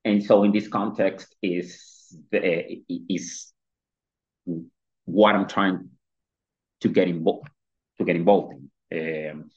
and 0.05 0.23
so 0.23 0.43
in 0.43 0.51
this 0.51 0.67
context 0.67 1.35
is 1.41 2.00
the, 2.31 2.81
is 3.09 3.53
what 5.05 5.35
I'm 5.35 5.47
trying 5.47 5.89
to 6.81 6.89
get 6.89 7.07
involved 7.07 7.49
to 7.97 8.05
get 8.05 8.15
involved 8.15 8.53
in. 8.53 9.29
Um, 9.31 9.51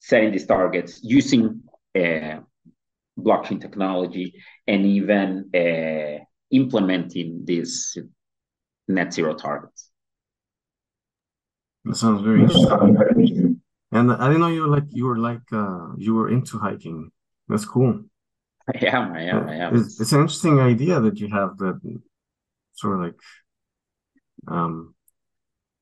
setting 0.00 0.32
these 0.32 0.46
targets 0.46 1.00
using 1.02 1.62
uh, 1.94 2.40
blockchain 3.18 3.60
technology 3.60 4.34
and 4.66 4.84
even 4.86 5.50
uh, 5.54 6.24
implementing 6.50 7.44
these 7.44 7.96
net 8.88 9.12
zero 9.12 9.34
targets. 9.34 9.90
That 11.84 11.96
sounds 11.96 12.22
very 12.22 12.42
interesting. 12.42 13.60
And 13.92 14.12
I 14.12 14.26
didn't 14.26 14.40
know 14.40 14.48
you 14.48 14.62
were 14.62 14.68
like 14.68 14.84
you 14.90 15.06
were 15.06 15.18
like 15.18 15.52
uh, 15.52 15.88
you 15.96 16.14
were 16.14 16.30
into 16.30 16.58
hiking. 16.58 17.10
That's 17.48 17.64
cool. 17.64 18.04
I 18.82 18.86
am, 18.86 19.12
I 19.12 19.22
am, 19.22 19.48
I 19.48 19.56
am. 19.56 19.76
It's, 19.76 20.00
it's 20.00 20.12
an 20.12 20.20
interesting 20.20 20.60
idea 20.60 21.00
that 21.00 21.18
you 21.18 21.28
have 21.28 21.56
that 21.58 21.80
sort 22.72 22.96
of 22.96 23.00
like 23.06 23.20
um 24.48 24.94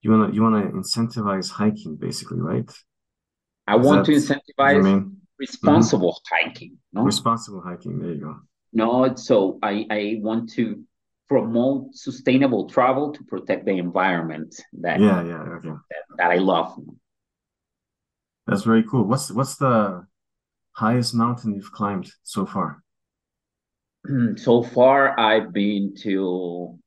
you 0.02 0.10
wanna 0.10 0.32
you 0.32 0.42
wanna 0.42 0.62
incentivize 0.70 1.50
hiking 1.50 1.96
basically, 1.96 2.40
right? 2.40 2.70
I 3.66 3.76
Is 3.76 3.86
want 3.86 4.06
to 4.06 4.12
incentivize 4.12 4.82
mm-hmm. 4.82 5.08
responsible 5.38 6.12
mm-hmm. 6.12 6.48
hiking. 6.48 6.78
No? 6.92 7.02
Responsible 7.02 7.60
hiking, 7.60 7.98
there 7.98 8.12
you 8.12 8.20
go. 8.20 8.36
No, 8.72 9.14
so 9.14 9.58
I, 9.62 9.86
I 9.90 10.16
want 10.20 10.50
to 10.52 10.82
promote 11.28 11.94
sustainable 11.94 12.68
travel 12.68 13.12
to 13.12 13.24
protect 13.24 13.66
the 13.66 13.72
environment 13.72 14.54
that 14.80 15.00
yeah, 15.00 15.22
yeah, 15.24 15.42
okay. 15.56 15.68
that, 15.68 16.16
that 16.16 16.30
I 16.30 16.36
love. 16.36 16.78
That's 18.46 18.62
very 18.62 18.82
cool. 18.82 19.04
What's 19.04 19.30
what's 19.30 19.56
the 19.56 20.06
highest 20.78 21.12
mountain 21.14 21.54
you've 21.54 21.72
climbed 21.72 22.10
so 22.22 22.46
far? 22.46 22.82
so 24.36 24.62
far, 24.62 25.18
I've 25.18 25.52
been 25.52 25.94
to 26.02 26.78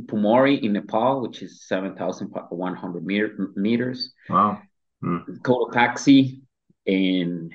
Pumori 0.00 0.62
in 0.62 0.72
Nepal, 0.74 1.20
which 1.22 1.42
is 1.42 1.66
7,100 1.66 3.04
meter, 3.04 3.50
meters. 3.56 4.14
Wow. 4.28 4.62
Mm. 5.02 5.40
Cotopaxi 5.40 6.42
in 6.86 7.50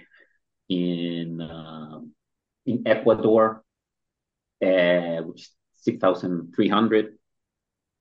in 0.67 1.41
uh, 1.41 1.99
in 2.65 2.84
Ecuador, 2.86 3.63
uh, 4.63 5.21
which 5.27 5.41
is 5.41 5.51
6,300. 5.81 7.17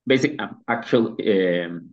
Basic, 0.06 0.40
uh, 0.40 0.48
actually, 0.66 1.62
um, 1.64 1.90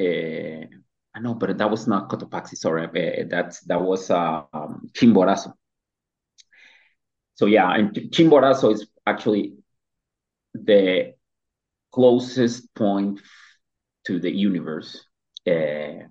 uh, 0.00 0.66
I 1.14 1.20
know, 1.20 1.34
but 1.34 1.58
that 1.58 1.70
was 1.70 1.86
not 1.86 2.08
Cotopaxi. 2.08 2.56
Sorry, 2.56 2.84
uh, 2.86 3.24
that's 3.28 3.60
that 3.60 3.80
was 3.80 4.10
uh, 4.10 4.42
um, 4.52 4.88
Chimborazo. 4.92 5.52
So 7.34 7.46
yeah, 7.46 7.70
and 7.74 7.94
Chimborazo 7.94 8.72
is 8.72 8.86
actually 9.06 9.54
the 10.54 11.14
closest 11.92 12.74
point 12.74 13.20
to 14.06 14.18
the 14.20 14.30
universe. 14.30 15.04
Uh, 15.46 16.08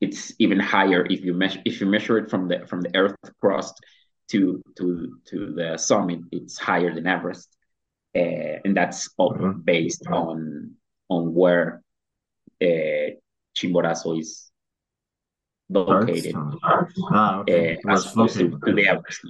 it's 0.00 0.32
even 0.38 0.60
higher 0.60 1.06
if 1.08 1.24
you 1.24 1.34
measure 1.34 1.60
if 1.64 1.80
you 1.80 1.86
measure 1.86 2.18
it 2.18 2.30
from 2.30 2.48
the 2.48 2.66
from 2.66 2.82
the 2.82 2.94
Earth 2.94 3.16
crust. 3.40 3.80
to 4.28 4.62
to 4.76 5.18
to 5.26 5.52
the 5.54 5.76
summit, 5.78 6.20
it's 6.30 6.58
higher 6.58 6.94
than 6.94 7.06
Everest, 7.06 7.48
uh, 8.14 8.60
and 8.64 8.76
that's 8.76 9.08
mm-hmm. 9.18 9.60
based 9.60 10.06
on 10.06 10.74
on 11.08 11.34
where 11.34 11.82
uh, 12.62 13.16
Chimborazo 13.58 14.18
is 14.18 14.50
located. 15.68 16.34
Ah, 17.12 17.40
okay. 17.40 17.78
Uh, 17.84 17.92
as 17.92 18.12
to, 18.12 18.28
to 18.64 18.72
the 18.72 18.88
Everest. 18.88 19.26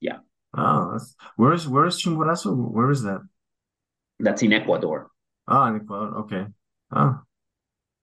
Yeah. 0.00 0.18
Oh, 0.56 0.98
where 1.36 1.52
is 1.52 1.66
where 1.68 1.86
is 1.86 2.00
Chimborazo? 2.02 2.54
Where 2.54 2.90
is 2.90 3.02
that? 3.02 3.20
That's 4.20 4.42
in 4.42 4.52
Ecuador. 4.52 5.10
Ah, 5.48 5.68
in 5.68 5.76
Ecuador. 5.76 6.18
Okay. 6.20 6.46
Ah, 6.92 7.22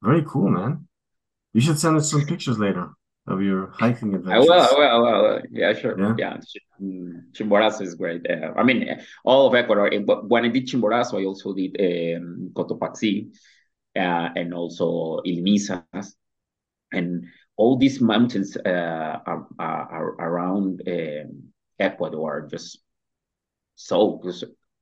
very 0.04 0.24
cool, 0.28 0.50
man. 0.50 0.88
You 1.54 1.62
should 1.62 1.80
send 1.80 1.98
us 1.98 2.12
some 2.12 2.26
pictures 2.26 2.60
later 2.60 2.90
of 3.28 3.42
your 3.42 3.72
hiking 3.72 4.14
adventures. 4.16 4.50
I 4.50 4.54
will, 4.54 4.62
I 4.62 4.98
will, 4.98 5.08
I 5.08 5.22
will. 5.22 5.42
Yeah, 5.52 5.74
sure. 5.74 5.98
Yeah, 6.00 6.16
yeah. 6.18 6.38
Chimborazo 7.34 7.82
is 7.82 7.96
great. 7.96 8.26
Uh, 8.30 8.52
I 8.58 8.64
mean, 8.64 8.88
all 9.24 9.48
of 9.48 9.56
Ecuador. 9.56 9.90
But 10.06 10.28
when 10.28 10.46
I 10.46 10.50
did 10.50 10.68
Chimborazo, 10.68 11.22
I 11.22 11.26
also 11.26 11.54
did 11.54 11.78
um, 11.80 12.52
Cotopaxi 12.54 13.32
uh, 13.96 14.30
and 14.36 14.54
also 14.54 15.22
Illinizas. 15.26 16.14
And 16.92 17.26
all 17.58 17.78
these 17.78 18.02
mountains 18.02 18.58
uh, 18.58 19.20
are, 19.26 19.48
are, 19.60 20.16
around 20.20 20.82
um, 20.88 21.44
Ecuador 21.80 22.38
are 22.38 22.48
just 22.48 22.80
so 23.76 24.22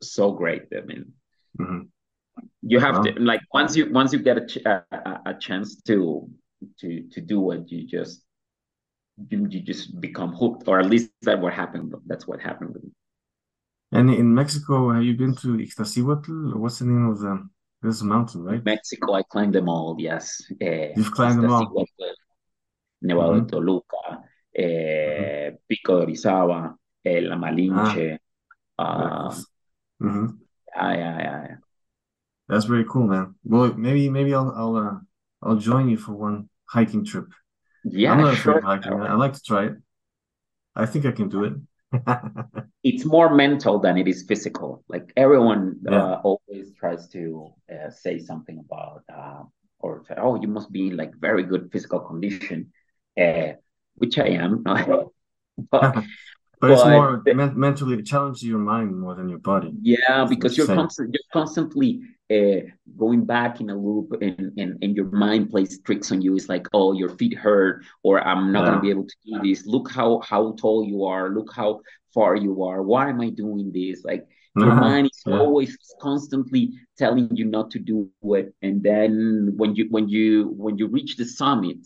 so 0.02 0.32
great. 0.32 0.64
I 0.76 0.82
mean, 0.82 1.14
mm-hmm. 1.60 1.82
you 2.62 2.80
have 2.80 2.98
wow. 2.98 3.04
to 3.04 3.20
like 3.20 3.42
once 3.54 3.76
you 3.76 3.92
once 3.92 4.14
you 4.14 4.20
get 4.20 4.38
a, 4.38 4.46
ch- 4.46 4.66
a, 4.66 4.84
a 5.26 5.34
chance 5.40 5.82
to 5.84 6.30
to 6.80 7.04
to 7.12 7.22
do 7.22 7.52
it, 7.52 7.72
you 7.72 7.86
just 7.88 8.24
you, 9.30 9.48
you 9.50 9.62
just 9.62 10.00
become 10.00 10.34
hooked, 10.34 10.68
or 10.68 10.80
at 10.80 10.90
least 10.90 11.12
that 11.22 11.40
what 11.40 11.54
happened. 11.54 11.94
That's 12.06 12.28
what 12.28 12.40
happened 12.40 12.74
with 12.74 12.84
me. 12.84 12.92
And 13.92 14.10
in 14.10 14.34
Mexico, 14.34 14.92
have 14.94 15.04
you 15.04 15.16
been 15.16 15.36
to 15.38 15.58
Ixtaccíhuatl? 15.58 16.56
What's 16.56 16.80
the 16.80 16.86
name 16.86 17.08
of 17.08 17.20
the 17.20 17.50
this 17.82 18.02
mountain, 18.02 18.44
right? 18.44 18.64
Mexico, 18.64 19.14
I 19.14 19.24
climbed 19.24 19.54
them 19.54 19.70
all. 19.70 19.96
Yes, 20.00 20.42
uh, 20.62 20.90
you've 20.96 21.12
climbed 21.12 21.44
them 21.44 21.52
all. 21.52 21.86
Nevado 23.02 23.36
mm-hmm. 23.36 23.46
de 23.46 23.52
Toluca, 23.52 24.24
eh, 24.54 25.48
mm-hmm. 25.48 25.56
Pico 25.68 25.98
de 25.98 26.04
Orizaba, 26.04 26.76
eh, 27.06 27.22
La 27.22 27.38
Malinche. 27.38 28.20
Ah. 28.78 29.28
Uh, 29.28 29.36
mm-hmm. 30.04 30.28
Yeah, 30.76 30.94
yeah, 30.94 31.18
yeah, 31.18 31.44
yeah. 31.48 31.56
That's 32.48 32.66
very 32.66 32.86
cool, 32.86 33.08
man. 33.08 33.36
Well, 33.44 33.74
maybe 33.74 34.10
maybe 34.10 34.34
I'll 34.34 34.52
I'll 34.56 34.76
uh, 34.76 34.98
I'll 35.42 35.58
join 35.58 35.90
you 35.90 35.98
for 35.98 36.14
one 36.14 36.50
hiking 36.66 37.06
trip. 37.06 37.28
Yeah, 37.86 38.12
I'm 38.12 38.22
not 38.22 38.36
sure. 38.36 38.60
hiking. 38.62 38.94
I 38.94 39.14
like 39.14 39.34
to 39.34 39.42
try 39.42 39.66
it. 39.68 39.74
I 40.76 40.86
think 40.86 41.06
I 41.06 41.12
can 41.12 41.30
do 41.30 41.44
it. 41.44 41.54
it's 42.84 43.06
more 43.06 43.34
mental 43.34 43.80
than 43.80 43.98
it 43.98 44.08
is 44.08 44.24
physical. 44.24 44.84
Like 44.88 45.12
everyone 45.18 45.80
yeah. 45.84 45.98
uh, 45.98 46.22
always 46.24 46.74
tries 46.80 47.08
to 47.10 47.54
uh, 47.72 47.90
say 47.90 48.20
something 48.20 48.60
about 48.60 49.04
uh, 49.14 49.44
or 49.80 50.04
say, 50.08 50.16
oh, 50.18 50.40
you 50.40 50.48
must 50.48 50.72
be 50.72 50.88
in 50.88 50.98
like 50.98 51.16
very 51.16 51.44
good 51.44 51.72
physical 51.72 52.00
condition, 52.00 52.72
uh, 53.20 53.54
which 53.96 54.20
I 54.20 54.30
am. 54.30 54.64
but 54.64 55.10
but 56.62 56.72
it's 56.72 56.86
more 56.86 57.22
men- 57.26 57.60
mentally 57.60 57.98
it 57.98 58.06
challenges 58.06 58.44
your 58.44 58.60
mind 58.60 59.00
more 59.00 59.16
than 59.16 59.30
your 59.30 59.40
body. 59.40 59.74
Yeah, 59.82 60.26
because 60.26 60.58
you're, 60.58 60.68
constant, 60.68 61.14
you're 61.14 61.30
constantly 61.34 62.02
uh, 62.32 62.62
going 62.98 63.26
back 63.26 63.60
in 63.60 63.70
a 63.70 63.76
loop, 63.76 64.12
and, 64.22 64.54
and 64.58 64.78
and 64.82 64.96
your 64.96 65.06
mind 65.06 65.50
plays 65.50 65.80
tricks 65.82 66.12
on 66.12 66.22
you. 66.22 66.36
It's 66.36 66.50
like, 66.50 66.68
oh, 66.74 66.94
your 66.94 67.10
feet 67.18 67.36
hurt, 67.38 67.84
or 68.04 68.22
I'm 68.22 68.52
not 68.52 68.62
yeah. 68.62 68.70
gonna 68.70 68.82
be 68.82 68.90
able 68.90 69.08
to 69.08 69.16
do 69.26 69.40
this. 69.42 69.66
Look 69.66 69.92
how 69.92 70.20
how 70.20 70.54
tall 70.54 70.86
you 70.86 71.06
are. 71.06 71.30
Look 71.30 71.54
how 71.54 71.82
far 72.14 72.36
you 72.36 72.64
are. 72.64 72.84
Why 72.84 73.10
am 73.10 73.22
I 73.22 73.30
doing 73.30 73.72
this? 73.72 74.04
Like 74.04 74.28
your 74.56 74.72
uh-huh. 74.72 74.82
mind 74.82 75.08
is 75.08 75.24
yeah. 75.26 75.40
always 75.40 75.78
constantly 76.02 76.72
telling 76.98 77.36
you 77.36 77.46
not 77.46 77.72
to 77.72 77.80
do 77.80 78.10
it, 78.24 78.54
and 78.62 78.84
then 78.84 79.54
when 79.58 79.76
you 79.76 79.88
when 79.90 80.08
you 80.08 80.54
when 80.58 80.78
you 80.78 80.88
reach 80.88 81.18
the 81.18 81.26
summit, 81.26 81.78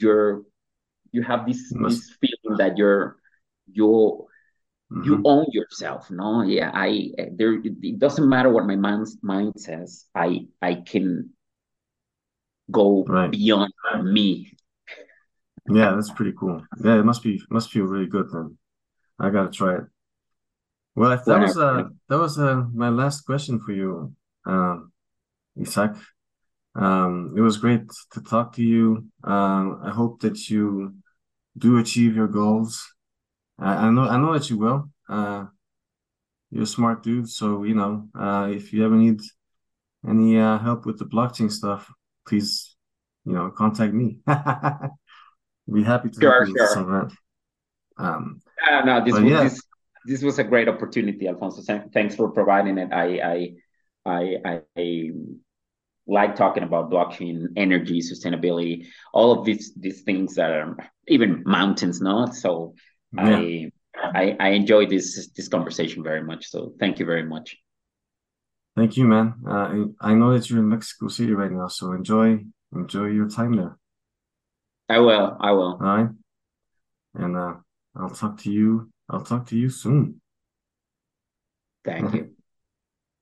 you're 0.00 0.42
you 1.12 1.22
have 1.22 1.46
this 1.46 1.72
this 1.82 2.10
feeling 2.20 2.58
that 2.58 2.76
you're 2.76 3.16
you 3.72 4.25
mm-hmm. 4.92 5.04
you 5.04 5.22
own 5.24 5.46
yourself 5.52 6.10
no? 6.10 6.42
Yeah 6.42 6.70
i 6.74 7.10
there 7.32 7.54
it 7.54 7.98
doesn't 7.98 8.28
matter 8.28 8.50
what 8.50 8.66
my 8.66 8.76
mind's 8.76 9.18
mind 9.22 9.54
says 9.56 10.06
i 10.14 10.46
i 10.62 10.74
can 10.74 11.30
go 12.70 13.04
right. 13.04 13.30
beyond 13.30 13.72
me. 14.02 14.52
Yeah 15.68 15.94
that's 15.94 16.10
pretty 16.10 16.32
cool. 16.38 16.62
Yeah 16.82 16.98
it 16.98 17.04
must 17.04 17.22
be 17.22 17.40
must 17.50 17.70
feel 17.70 17.84
really 17.84 18.06
good 18.06 18.28
then. 18.32 18.58
I 19.18 19.30
gotta 19.30 19.50
try 19.50 19.76
it. 19.76 19.84
Well 20.94 21.10
that 21.10 21.26
Whatever. 21.26 21.42
was 21.42 21.58
uh 21.58 21.82
that 22.08 22.18
was 22.18 22.38
uh 22.38 22.64
my 22.72 22.88
last 22.88 23.22
question 23.22 23.60
for 23.60 23.72
you 23.72 24.14
um 24.46 24.92
isaac. 25.60 25.92
Um 26.74 27.34
it 27.36 27.40
was 27.40 27.56
great 27.56 27.82
to 28.12 28.20
talk 28.20 28.54
to 28.54 28.62
you. 28.62 29.06
Um 29.24 29.80
i 29.84 29.90
hope 29.90 30.20
that 30.20 30.48
you 30.50 30.94
do 31.58 31.78
achieve 31.78 32.14
your 32.14 32.28
goals 32.28 32.95
I, 33.58 33.86
I 33.86 33.90
know 33.90 34.02
I 34.02 34.16
know 34.16 34.32
that 34.32 34.50
you 34.50 34.58
will. 34.58 34.90
Uh, 35.08 35.46
you're 36.50 36.64
a 36.64 36.66
smart 36.66 37.02
dude, 37.02 37.28
so 37.28 37.64
you 37.64 37.74
know 37.74 38.08
uh, 38.18 38.48
if 38.50 38.72
you 38.72 38.84
ever 38.84 38.96
need 38.96 39.20
any 40.08 40.38
uh, 40.38 40.58
help 40.58 40.86
with 40.86 40.98
the 40.98 41.04
blockchain 41.04 41.50
stuff, 41.50 41.92
please, 42.26 42.76
you 43.24 43.32
know, 43.32 43.50
contact 43.50 43.92
me. 43.92 44.18
Be 45.72 45.82
happy 45.82 46.10
to 46.10 46.20
sure, 46.20 46.44
help 46.44 46.48
you 46.48 46.66
sure. 46.72 46.84
with 46.84 47.10
that. 47.10 47.16
Um, 47.98 48.40
uh, 48.70 48.82
no, 48.84 49.04
this 49.04 49.14
was 49.14 49.24
yeah. 49.24 49.42
this, 49.42 49.62
this 50.04 50.22
was 50.22 50.38
a 50.38 50.44
great 50.44 50.68
opportunity, 50.68 51.26
Alfonso. 51.26 51.62
Thanks 51.92 52.14
for 52.14 52.30
providing 52.30 52.78
it. 52.78 52.92
I 52.92 53.18
I 53.18 53.54
I, 54.04 54.36
I, 54.44 54.60
I 54.76 55.10
like 56.06 56.36
talking 56.36 56.62
about 56.62 56.90
blockchain, 56.90 57.46
energy, 57.56 58.00
sustainability, 58.00 58.86
all 59.12 59.32
of 59.32 59.44
these 59.44 59.74
these 59.74 60.02
things 60.02 60.36
that 60.36 60.50
are 60.50 60.76
even 61.08 61.42
mountains, 61.44 62.00
not 62.00 62.36
so 62.36 62.74
yeah. 63.18 63.68
I, 64.04 64.20
I 64.20 64.36
I 64.40 64.48
enjoy 64.50 64.86
this 64.86 65.30
this 65.36 65.48
conversation 65.48 66.02
very 66.02 66.22
much. 66.22 66.46
So 66.46 66.74
thank 66.78 66.98
you 66.98 67.06
very 67.06 67.24
much. 67.24 67.56
Thank 68.76 68.96
you, 68.96 69.06
man. 69.06 69.34
Uh, 69.48 69.86
I 70.00 70.14
know 70.14 70.32
that 70.34 70.50
you're 70.50 70.58
in 70.58 70.68
Mexico 70.68 71.08
City 71.08 71.32
right 71.32 71.50
now, 71.50 71.68
so 71.68 71.92
enjoy 71.92 72.44
enjoy 72.74 73.06
your 73.06 73.28
time 73.28 73.56
there. 73.56 73.78
I 74.88 74.98
will. 74.98 75.36
I 75.40 75.52
will. 75.52 75.78
All 75.80 75.96
right. 75.96 76.08
And 77.14 77.36
uh, 77.36 77.54
I'll 77.96 78.10
talk 78.10 78.38
to 78.42 78.52
you. 78.52 78.90
I'll 79.08 79.22
talk 79.24 79.46
to 79.46 79.56
you 79.56 79.70
soon. 79.70 80.20
Thank 81.84 82.14
you. 82.14 82.35